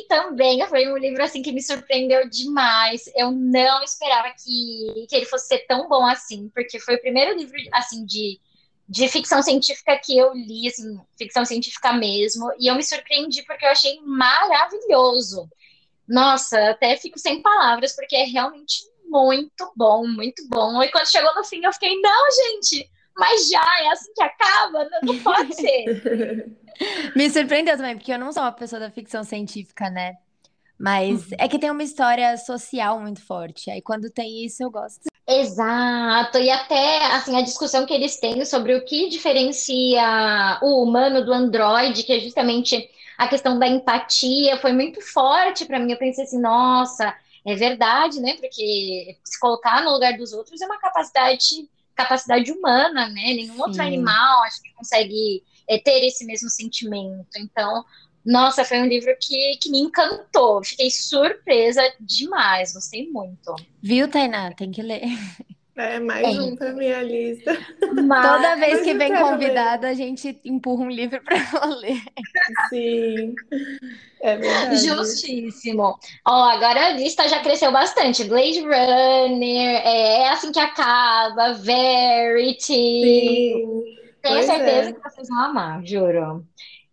também. 0.08 0.66
Foi 0.66 0.86
um 0.92 0.96
livro 0.96 1.22
assim 1.22 1.42
que 1.42 1.52
me 1.52 1.62
surpreendeu 1.62 2.28
demais. 2.28 3.10
Eu 3.14 3.30
não 3.30 3.82
esperava 3.82 4.28
que, 4.30 5.06
que 5.08 5.16
ele 5.16 5.26
fosse 5.26 5.48
ser 5.48 5.66
tão 5.66 5.88
bom 5.88 6.04
assim, 6.06 6.48
porque 6.54 6.78
foi 6.78 6.96
o 6.96 7.00
primeiro 7.00 7.36
livro 7.36 7.56
assim 7.72 8.04
de, 8.04 8.40
de 8.88 9.08
ficção 9.08 9.42
científica 9.42 9.98
que 9.98 10.16
eu 10.16 10.32
li, 10.32 10.68
assim, 10.68 10.98
ficção 11.16 11.44
científica 11.44 11.92
mesmo, 11.92 12.50
e 12.58 12.66
eu 12.68 12.74
me 12.74 12.82
surpreendi 12.82 13.42
porque 13.44 13.64
eu 13.64 13.70
achei 13.70 14.00
maravilhoso. 14.02 15.48
Nossa, 16.06 16.70
até 16.70 16.96
fico 16.96 17.18
sem 17.18 17.40
palavras, 17.40 17.94
porque 17.94 18.14
é 18.14 18.24
realmente 18.24 18.82
muito 19.06 19.72
bom, 19.76 20.06
muito 20.06 20.46
bom. 20.48 20.82
E 20.82 20.90
quando 20.90 21.10
chegou 21.10 21.34
no 21.34 21.44
fim, 21.44 21.64
eu 21.64 21.72
fiquei, 21.72 21.98
não, 22.00 22.30
gente, 22.30 22.90
mas 23.16 23.48
já 23.48 23.64
é 23.82 23.88
assim 23.88 24.12
que 24.14 24.22
acaba? 24.22 24.84
Não, 24.84 25.14
não 25.14 25.22
pode 25.22 25.54
ser. 25.56 26.56
Me 27.14 27.30
surpreendeu 27.30 27.76
também, 27.76 27.96
porque 27.96 28.12
eu 28.12 28.18
não 28.18 28.32
sou 28.32 28.42
uma 28.42 28.52
pessoa 28.52 28.80
da 28.80 28.90
ficção 28.90 29.22
científica, 29.24 29.88
né? 29.90 30.16
Mas 30.78 31.30
é 31.38 31.46
que 31.48 31.58
tem 31.58 31.70
uma 31.70 31.82
história 31.82 32.36
social 32.36 33.00
muito 33.00 33.24
forte. 33.24 33.70
Aí 33.70 33.80
quando 33.80 34.10
tem 34.10 34.44
isso, 34.44 34.62
eu 34.62 34.70
gosto. 34.70 35.04
Exato, 35.26 36.36
e 36.36 36.50
até 36.50 37.06
assim 37.06 37.34
a 37.34 37.42
discussão 37.42 37.86
que 37.86 37.94
eles 37.94 38.18
têm 38.18 38.44
sobre 38.44 38.74
o 38.74 38.84
que 38.84 39.08
diferencia 39.08 40.58
o 40.60 40.82
humano 40.82 41.24
do 41.24 41.32
androide, 41.32 42.02
que 42.02 42.12
é 42.12 42.20
justamente 42.20 42.90
a 43.16 43.26
questão 43.26 43.58
da 43.58 43.66
empatia, 43.66 44.58
foi 44.58 44.72
muito 44.72 45.00
forte 45.00 45.64
para 45.64 45.78
mim. 45.78 45.92
Eu 45.92 45.98
pensei 45.98 46.24
assim, 46.24 46.38
nossa, 46.38 47.14
é 47.46 47.54
verdade, 47.54 48.20
né? 48.20 48.34
Porque 48.34 49.16
se 49.24 49.40
colocar 49.40 49.82
no 49.82 49.92
lugar 49.92 50.16
dos 50.18 50.32
outros 50.32 50.60
é 50.60 50.66
uma 50.66 50.78
capacidade, 50.78 51.68
capacidade 51.94 52.50
humana, 52.52 53.08
né? 53.08 53.34
Nenhum 53.34 53.58
outro 53.58 53.74
Sim. 53.74 53.82
animal 53.82 54.42
acho 54.44 54.62
que 54.62 54.72
consegue 54.74 55.42
é, 55.68 55.78
ter 55.78 56.04
esse 56.06 56.24
mesmo 56.24 56.48
sentimento. 56.48 57.28
Então, 57.36 57.84
nossa, 58.24 58.64
foi 58.64 58.80
um 58.80 58.86
livro 58.86 59.14
que, 59.20 59.58
que 59.60 59.70
me 59.70 59.78
encantou. 59.78 60.64
Fiquei 60.64 60.90
surpresa 60.90 61.82
demais, 62.00 62.72
gostei 62.72 63.10
muito. 63.10 63.54
Viu, 63.82 64.08
Tainá? 64.08 64.52
Tem 64.52 64.70
que 64.70 64.82
ler. 64.82 65.02
É 65.76 65.98
mais 65.98 66.24
É. 66.24 66.40
um 66.40 66.54
pra 66.54 66.72
minha 66.72 67.02
lista. 67.02 67.50
Mas... 68.06 68.30
Toda 68.30 68.56
vez 68.56 68.82
que 68.82 68.94
vem 68.94 69.12
convidada, 69.14 69.88
a 69.88 69.94
gente 69.94 70.40
empurra 70.44 70.84
um 70.84 70.90
livro 70.90 71.20
pra 71.22 71.36
ela 71.36 71.66
ler. 71.74 72.00
Sim, 72.68 73.34
é 74.20 74.36
verdade. 74.36 74.76
Justíssimo. 74.86 75.98
Ó, 76.24 76.44
agora 76.50 76.86
a 76.86 76.90
lista 76.90 77.28
já 77.28 77.40
cresceu 77.40 77.72
bastante. 77.72 78.24
Blade 78.24 78.60
Runner, 78.60 79.82
é, 79.84 80.22
é 80.22 80.28
assim 80.28 80.52
que 80.52 80.60
acaba, 80.60 81.54
Verity. 81.54 82.62
Sim, 82.62 83.84
Tenho 84.22 84.34
pois 84.36 84.46
certeza 84.46 84.90
é. 84.90 84.92
que 84.92 85.00
vocês 85.02 85.28
vão 85.28 85.40
amar, 85.40 85.84
juro. 85.84 86.46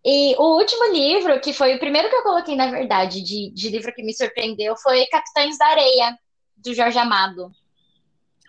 E 0.04 0.36
o 0.40 0.58
último 0.58 0.92
livro, 0.92 1.40
que 1.40 1.54
foi 1.54 1.76
o 1.76 1.80
primeiro 1.80 2.10
que 2.10 2.16
eu 2.16 2.24
coloquei, 2.24 2.56
na 2.56 2.72
verdade, 2.72 3.22
de, 3.22 3.52
de 3.52 3.70
livro 3.70 3.94
que 3.94 4.02
me 4.02 4.14
surpreendeu, 4.14 4.76
foi 4.76 5.06
Capitães 5.06 5.56
da 5.60 5.68
Areia, 5.68 6.18
do 6.58 6.74
Jorge 6.74 6.98
Amado. 6.98 7.52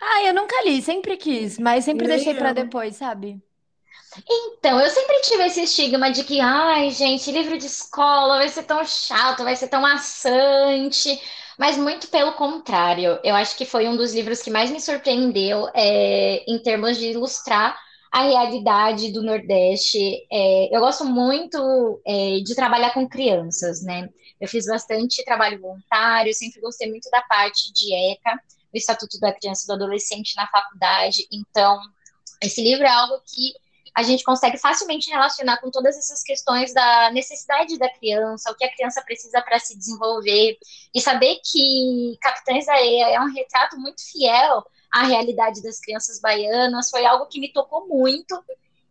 Ah, 0.02 0.22
eu 0.26 0.34
nunca 0.34 0.54
li, 0.64 0.82
sempre 0.82 1.16
quis, 1.16 1.58
mas 1.58 1.84
sempre 1.84 2.06
Nem 2.06 2.08
deixei 2.08 2.34
pra 2.34 2.52
eu. 2.52 2.52
depois, 2.52 2.96
sabe? 2.96 3.42
Então, 4.28 4.80
eu 4.80 4.90
sempre 4.90 5.20
tive 5.22 5.44
esse 5.46 5.62
estigma 5.62 6.10
de 6.10 6.24
que, 6.24 6.40
ai, 6.40 6.90
gente, 6.90 7.30
livro 7.32 7.56
de 7.58 7.66
escola 7.66 8.38
vai 8.38 8.48
ser 8.48 8.64
tão 8.64 8.84
chato, 8.84 9.44
vai 9.44 9.56
ser 9.56 9.68
tão 9.68 9.80
maçante, 9.80 11.20
mas 11.58 11.76
muito 11.78 12.08
pelo 12.08 12.32
contrário. 12.34 13.18
Eu 13.24 13.34
acho 13.34 13.56
que 13.56 13.64
foi 13.64 13.88
um 13.88 13.96
dos 13.96 14.14
livros 14.14 14.42
que 14.42 14.50
mais 14.50 14.70
me 14.70 14.80
surpreendeu 14.80 15.68
é, 15.74 16.44
em 16.46 16.58
termos 16.62 16.98
de 16.98 17.06
ilustrar 17.10 17.78
a 18.12 18.22
realidade 18.24 19.12
do 19.12 19.22
Nordeste. 19.22 19.98
É, 20.30 20.76
eu 20.76 20.80
gosto 20.80 21.04
muito 21.04 22.02
é, 22.06 22.40
de 22.44 22.54
trabalhar 22.54 22.92
com 22.92 23.08
crianças, 23.08 23.82
né? 23.82 24.08
Eu 24.40 24.48
fiz 24.48 24.66
bastante 24.66 25.24
trabalho 25.24 25.60
voluntário, 25.60 26.34
sempre 26.34 26.60
gostei 26.60 26.88
muito 26.90 27.08
da 27.10 27.22
parte 27.22 27.72
de 27.72 27.94
ECA, 27.94 28.38
o 28.72 28.76
Estatuto 28.76 29.18
da 29.18 29.32
Criança 29.32 29.64
e 29.64 29.66
do 29.66 29.74
Adolescente 29.74 30.34
na 30.36 30.46
faculdade. 30.46 31.26
Então, 31.30 31.80
esse 32.42 32.62
livro 32.62 32.84
é 32.84 32.90
algo 32.90 33.20
que 33.26 33.52
a 33.94 34.02
gente 34.02 34.24
consegue 34.24 34.56
facilmente 34.56 35.10
relacionar 35.10 35.58
com 35.58 35.70
todas 35.70 35.96
essas 35.96 36.22
questões 36.22 36.72
da 36.72 37.10
necessidade 37.10 37.78
da 37.78 37.90
criança, 37.90 38.50
o 38.50 38.54
que 38.54 38.64
a 38.64 38.74
criança 38.74 39.02
precisa 39.02 39.42
para 39.42 39.58
se 39.58 39.76
desenvolver, 39.76 40.56
e 40.94 41.00
saber 41.00 41.40
que 41.44 42.16
Capitães 42.20 42.66
da 42.66 42.72
Areia 42.72 43.10
é 43.10 43.20
um 43.20 43.32
retrato 43.32 43.78
muito 43.78 44.02
fiel 44.10 44.64
à 44.90 45.04
realidade 45.04 45.62
das 45.62 45.78
crianças 45.78 46.20
baianas, 46.20 46.90
foi 46.90 47.04
algo 47.04 47.26
que 47.26 47.38
me 47.38 47.52
tocou 47.52 47.86
muito 47.86 48.42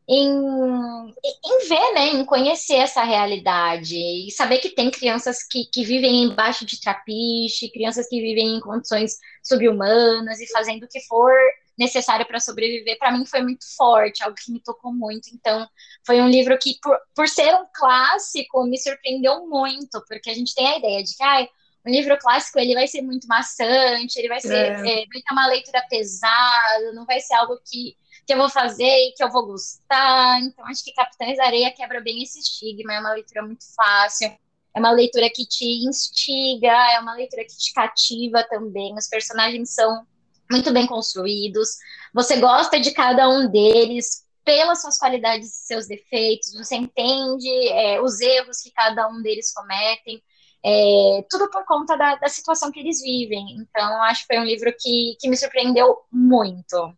em, 0.07 0.29
em 0.29 1.67
ver, 1.67 1.93
né, 1.93 2.07
em 2.09 2.25
conhecer 2.25 2.75
essa 2.75 3.03
realidade, 3.03 3.95
e 3.95 4.29
saber 4.29 4.59
que 4.59 4.69
tem 4.69 4.91
crianças 4.91 5.41
que, 5.43 5.65
que 5.65 5.83
vivem 5.83 6.23
embaixo 6.23 6.65
de 6.65 6.79
trapiche, 6.79 7.71
crianças 7.71 8.07
que 8.07 8.19
vivem 8.21 8.55
em 8.55 8.59
condições 8.59 9.17
subhumanas 9.43 10.39
e 10.39 10.47
fazendo 10.51 10.83
o 10.83 10.87
que 10.87 10.99
for 11.01 11.33
necessário 11.77 12.27
para 12.27 12.39
sobreviver, 12.39 12.97
para 12.99 13.11
mim 13.11 13.25
foi 13.25 13.41
muito 13.41 13.65
forte, 13.75 14.23
algo 14.23 14.35
que 14.35 14.51
me 14.51 14.61
tocou 14.61 14.93
muito. 14.93 15.29
Então, 15.33 15.67
foi 16.05 16.21
um 16.21 16.29
livro 16.29 16.57
que, 16.59 16.77
por, 16.81 16.97
por 17.15 17.27
ser 17.27 17.53
um 17.55 17.65
clássico, 17.73 18.63
me 18.65 18.77
surpreendeu 18.77 19.47
muito, 19.47 20.03
porque 20.07 20.29
a 20.29 20.33
gente 20.33 20.53
tem 20.53 20.67
a 20.67 20.77
ideia 20.77 21.03
de 21.03 21.15
que 21.15 21.23
ah, 21.23 21.47
um 21.85 21.91
livro 21.91 22.17
clássico 22.19 22.59
ele 22.59 22.75
vai 22.75 22.87
ser 22.87 23.01
muito 23.01 23.27
maçante, 23.27 24.17
ele 24.17 24.27
vai 24.27 24.39
ser 24.39 24.53
É. 24.53 25.01
é, 25.01 25.05
vai 25.07 25.21
ter 25.21 25.33
uma 25.33 25.47
leitura 25.47 25.83
pesada, 25.89 26.93
não 26.93 27.05
vai 27.05 27.19
ser 27.19 27.33
algo 27.33 27.59
que, 27.65 27.97
que 28.27 28.33
eu 28.33 28.37
vou 28.37 28.49
fazer 28.49 28.83
e 28.83 29.13
que 29.13 29.23
eu 29.23 29.31
vou 29.31 29.47
gostar. 29.47 30.39
Então, 30.41 30.65
acho 30.67 30.83
que 30.83 30.93
Capitães 30.93 31.37
da 31.37 31.45
Areia 31.45 31.71
quebra 31.71 31.99
bem 31.99 32.21
esse 32.21 32.39
estigma, 32.39 32.93
é 32.93 32.99
uma 32.99 33.13
leitura 33.13 33.41
muito 33.41 33.65
fácil. 33.73 34.31
É 34.73 34.79
uma 34.79 34.91
leitura 34.91 35.29
que 35.33 35.45
te 35.45 35.85
instiga, 35.85 36.71
é 36.93 36.99
uma 36.99 37.13
leitura 37.15 37.43
que 37.43 37.57
te 37.57 37.73
cativa 37.73 38.43
também. 38.49 38.95
Os 38.95 39.07
personagens 39.07 39.73
são 39.73 40.05
muito 40.49 40.71
bem 40.71 40.87
construídos. 40.87 41.69
Você 42.13 42.37
gosta 42.37 42.79
de 42.79 42.91
cada 42.91 43.29
um 43.29 43.49
deles 43.49 44.25
pelas 44.43 44.81
suas 44.81 44.97
qualidades 44.97 45.47
e 45.49 45.67
seus 45.67 45.87
defeitos. 45.87 46.53
Você 46.53 46.75
entende 46.75 47.49
é, 47.69 48.01
os 48.01 48.19
erros 48.19 48.61
que 48.61 48.71
cada 48.71 49.07
um 49.09 49.21
deles 49.21 49.53
cometem. 49.53 50.21
É, 50.63 51.25
tudo 51.29 51.49
por 51.49 51.65
conta 51.65 51.97
da, 51.97 52.15
da, 52.15 52.27
situação 52.29 52.71
que 52.71 52.79
eles 52.79 53.01
vivem. 53.01 53.57
Então, 53.57 54.01
acho 54.03 54.21
que 54.21 54.33
foi 54.33 54.39
um 54.39 54.45
livro 54.45 54.71
que, 54.79 55.17
que 55.19 55.27
me 55.27 55.35
surpreendeu 55.35 55.97
muito. 56.11 56.95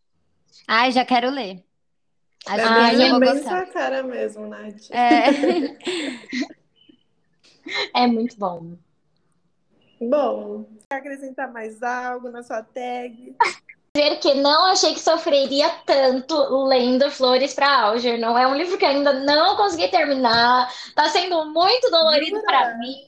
Ai, 0.67 0.91
já 0.91 1.05
quero 1.05 1.29
ler. 1.29 1.63
Acho 2.45 2.65
Ah, 2.65 2.89
que 2.89 3.01
é 3.01 3.05
eu 3.05 3.09
vou 3.11 3.19
bem 3.19 3.33
gostar. 3.35 3.65
sua 3.65 3.73
cara 3.73 4.03
mesmo, 4.03 4.47
Nath. 4.47 4.91
É. 4.91 5.23
É 7.95 8.07
muito 8.07 8.37
bom. 8.37 8.73
Bom, 10.01 10.65
quer 10.89 10.97
acrescentar 10.97 11.51
mais 11.51 11.81
algo 11.81 12.29
na 12.29 12.43
sua 12.43 12.61
tag? 12.61 13.35
Ver 13.95 14.17
que 14.17 14.33
não 14.33 14.65
achei 14.65 14.93
que 14.93 14.99
sofreria 14.99 15.69
tanto 15.85 16.35
lendo 16.65 17.11
Flores 17.11 17.53
para 17.53 17.83
Alger. 17.83 18.19
Não 18.19 18.37
é 18.37 18.47
um 18.47 18.55
livro 18.55 18.77
que 18.77 18.85
ainda 18.85 19.13
não 19.13 19.55
consegui 19.55 19.87
terminar. 19.89 20.67
Tá 20.95 21.07
sendo 21.09 21.45
muito 21.45 21.89
dolorido 21.91 22.41
para 22.41 22.75
mim. 22.77 23.05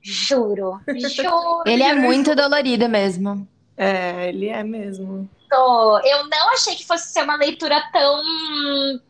Juro, 0.00 0.80
juro. 0.88 1.62
Ele 1.66 1.82
é 1.82 1.94
muito 1.94 2.34
dolorido 2.34 2.88
mesmo. 2.88 3.46
É, 3.76 4.28
ele 4.28 4.48
é 4.48 4.64
mesmo. 4.64 5.28
Eu 5.52 6.28
não 6.28 6.50
achei 6.52 6.74
que 6.74 6.86
fosse 6.86 7.12
ser 7.12 7.22
uma 7.22 7.36
leitura 7.36 7.82
tão, 7.92 8.22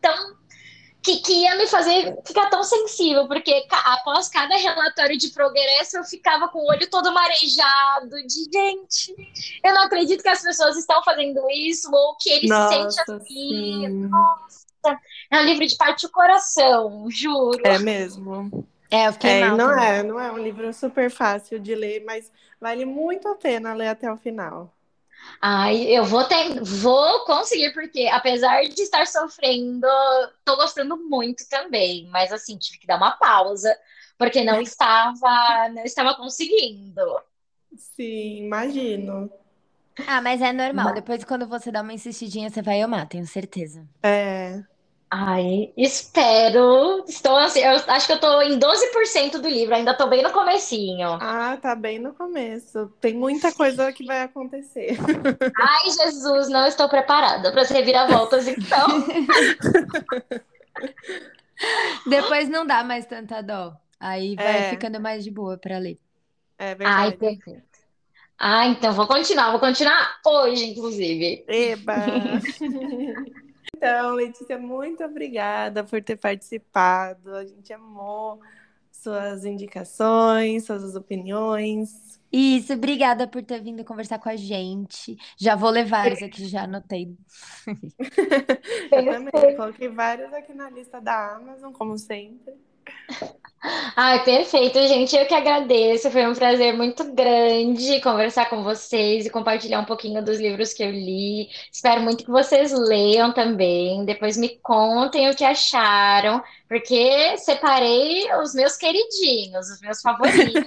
tão 0.01 0.35
que, 1.03 1.17
que 1.19 1.33
ia 1.33 1.55
me 1.57 1.67
fazer 1.67 2.15
ficar 2.25 2.49
tão 2.49 2.63
sensível, 2.63 3.27
porque 3.27 3.67
ca- 3.67 3.93
após 3.95 4.29
cada 4.29 4.55
relatório 4.55 5.17
de 5.17 5.29
progresso 5.31 5.97
eu 5.97 6.03
ficava 6.03 6.47
com 6.47 6.59
o 6.59 6.69
olho 6.69 6.89
todo 6.89 7.13
marejado, 7.13 8.09
de 8.27 8.43
gente, 8.53 9.13
eu 9.63 9.73
não 9.73 9.83
acredito 9.83 10.23
que 10.23 10.29
as 10.29 10.41
pessoas 10.41 10.77
estão 10.77 11.03
fazendo 11.03 11.41
isso, 11.51 11.89
ou 11.93 12.15
que 12.17 12.29
ele 12.29 12.47
se 12.47 12.63
sente 12.63 12.95
Nossa, 12.95 13.19
assim. 13.19 13.35
sim. 13.47 14.25
É 15.31 15.39
um 15.39 15.43
livro 15.43 15.65
de 15.67 15.75
parte 15.75 16.05
o 16.05 16.09
coração, 16.11 17.07
juro. 17.09 17.63
É 17.63 17.77
mesmo. 17.77 18.65
É, 18.91 19.07
eu 19.07 19.13
fiquei 19.13 19.33
É, 19.33 19.35
mal 19.35 19.59
não 19.59 19.71
também. 19.73 19.79
é, 19.79 20.03
não 20.03 20.19
é 20.19 20.31
um 20.31 20.37
livro 20.37 20.73
super 20.73 21.09
fácil 21.11 21.59
de 21.59 21.75
ler, 21.75 22.03
mas 22.05 22.31
vale 22.59 22.85
muito 22.85 23.27
a 23.27 23.35
pena 23.35 23.73
ler 23.73 23.87
até 23.89 24.11
o 24.11 24.17
final. 24.17 24.73
Ai, 25.41 25.83
eu 25.87 26.05
vou 26.05 26.23
ter, 26.23 26.61
vou 26.63 27.25
conseguir, 27.25 27.73
porque 27.73 28.07
apesar 28.07 28.63
de 28.63 28.81
estar 28.81 29.05
sofrendo, 29.07 29.87
tô 30.45 30.55
gostando 30.55 30.97
muito 30.97 31.47
também. 31.49 32.07
Mas 32.09 32.31
assim, 32.31 32.57
tive 32.57 32.77
que 32.79 32.87
dar 32.87 32.97
uma 32.97 33.11
pausa, 33.11 33.75
porque 34.17 34.43
não 34.43 34.61
estava, 34.61 35.69
não 35.69 35.83
estava 35.83 36.15
conseguindo. 36.15 37.01
Sim, 37.75 38.45
imagino. 38.45 39.31
Ah, 40.07 40.21
mas 40.21 40.41
é 40.41 40.51
normal. 40.51 40.85
Mas- 40.85 40.95
Depois, 40.95 41.23
quando 41.23 41.47
você 41.47 41.71
dá 41.71 41.81
uma 41.81 41.93
insistidinha, 41.93 42.49
você 42.49 42.61
vai 42.61 42.81
amar, 42.81 43.07
tenho 43.07 43.25
certeza. 43.27 43.87
É, 44.01 44.63
Ai, 45.15 45.71
espero. 45.77 47.03
Estou 47.07 47.35
assim, 47.37 47.59
eu 47.59 47.69
acho 47.87 48.07
que 48.07 48.13
eu 48.13 48.19
tô 48.19 48.41
em 48.41 48.57
12% 48.57 49.37
do 49.39 49.47
livro, 49.47 49.75
ainda 49.75 49.93
tô 49.93 50.07
bem 50.07 50.23
no 50.23 50.31
comecinho. 50.31 51.19
ah, 51.21 51.55
tá 51.61 51.75
bem 51.75 51.99
no 51.99 52.15
começo. 52.15 52.87
Tem 52.99 53.13
muita 53.13 53.53
coisa 53.53 53.93
que 53.93 54.03
vai 54.05 54.23
acontecer. 54.23 54.97
Ai, 55.55 55.89
Jesus, 55.91 56.49
não 56.49 56.65
estou 56.65 56.89
preparada 56.89 57.51
para 57.51 57.61
as 57.61 57.69
reviravoltas, 57.69 58.47
então. 58.47 58.87
Depois 62.09 62.49
não 62.49 62.65
dá 62.65 62.83
mais 62.83 63.05
tanta 63.05 63.39
dó. 63.41 63.73
Aí 63.99 64.35
vai 64.35 64.61
É. 64.61 64.63
ficando 64.63 64.99
mais 64.99 65.23
de 65.23 65.29
boa 65.29 65.57
pra 65.57 65.77
ler. 65.77 65.99
É 66.57 66.71
Ai, 66.83 67.11
verdade. 67.11 67.17
perfeito. 67.17 67.63
Ah, 68.37 68.65
então 68.67 68.91
vou 68.93 69.07
continuar, 69.07 69.51
vou 69.51 69.59
continuar 69.59 70.19
hoje, 70.25 70.65
inclusive. 70.65 71.45
Eba! 71.47 72.39
Então, 73.83 74.15
Letícia, 74.15 74.57
muito 74.57 75.03
obrigada 75.03 75.83
por 75.83 76.01
ter 76.01 76.15
participado. 76.15 77.35
A 77.35 77.45
gente 77.45 77.73
amou 77.73 78.39
suas 78.89 79.43
indicações, 79.43 80.63
suas 80.63 80.95
opiniões. 80.95 82.17
Isso, 82.31 82.71
obrigada 82.71 83.27
por 83.27 83.43
ter 83.43 83.61
vindo 83.61 83.83
conversar 83.83 84.19
com 84.19 84.29
a 84.29 84.37
gente. 84.37 85.17
Já 85.37 85.57
vou 85.57 85.69
levar 85.69 86.09
isso 86.09 86.23
aqui, 86.23 86.45
já 86.45 86.63
anotei. 86.63 87.13
Eu 88.89 89.05
também 89.05 89.55
coloquei 89.57 89.89
vários 89.89 90.31
aqui 90.33 90.53
na 90.53 90.69
lista 90.69 91.01
da 91.01 91.35
Amazon, 91.35 91.73
como 91.73 91.97
sempre. 91.97 92.53
Ai, 93.95 94.21
perfeito, 94.25 94.77
gente. 94.87 95.15
Eu 95.15 95.25
que 95.25 95.33
agradeço. 95.33 96.11
Foi 96.11 96.27
um 96.27 96.33
prazer 96.33 96.75
muito 96.75 97.13
grande 97.13 98.01
conversar 98.01 98.49
com 98.49 98.61
vocês 98.61 99.25
e 99.25 99.29
compartilhar 99.29 99.79
um 99.79 99.85
pouquinho 99.85 100.21
dos 100.23 100.37
livros 100.37 100.73
que 100.73 100.83
eu 100.83 100.91
li. 100.91 101.47
Espero 101.71 102.01
muito 102.01 102.25
que 102.25 102.29
vocês 102.29 102.73
leiam 102.73 103.31
também. 103.31 104.03
Depois 104.03 104.35
me 104.35 104.57
contem 104.57 105.29
o 105.29 105.35
que 105.35 105.45
acharam, 105.45 106.43
porque 106.67 107.37
separei 107.37 108.25
os 108.41 108.53
meus 108.53 108.75
queridinhos, 108.75 109.69
os 109.69 109.79
meus 109.81 110.01
favoritos. 110.01 110.63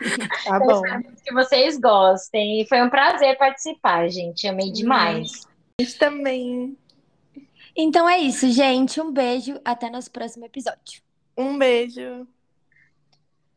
Tá 0.44 0.58
bom. 0.58 0.82
que 1.22 1.32
vocês 1.34 1.78
gostem. 1.78 2.62
E 2.62 2.66
foi 2.66 2.82
um 2.82 2.88
prazer 2.88 3.36
participar, 3.36 4.08
gente. 4.08 4.48
Amei 4.48 4.72
demais. 4.72 5.46
A 5.78 5.82
gente 5.82 5.98
também. 5.98 6.76
Então 7.76 8.08
é 8.08 8.18
isso, 8.18 8.50
gente. 8.50 9.00
Um 9.00 9.12
beijo. 9.12 9.60
Até 9.64 9.90
nosso 9.90 10.10
próximo 10.10 10.46
episódio. 10.46 11.09
Um 11.36 11.58
beijo. 11.58 12.26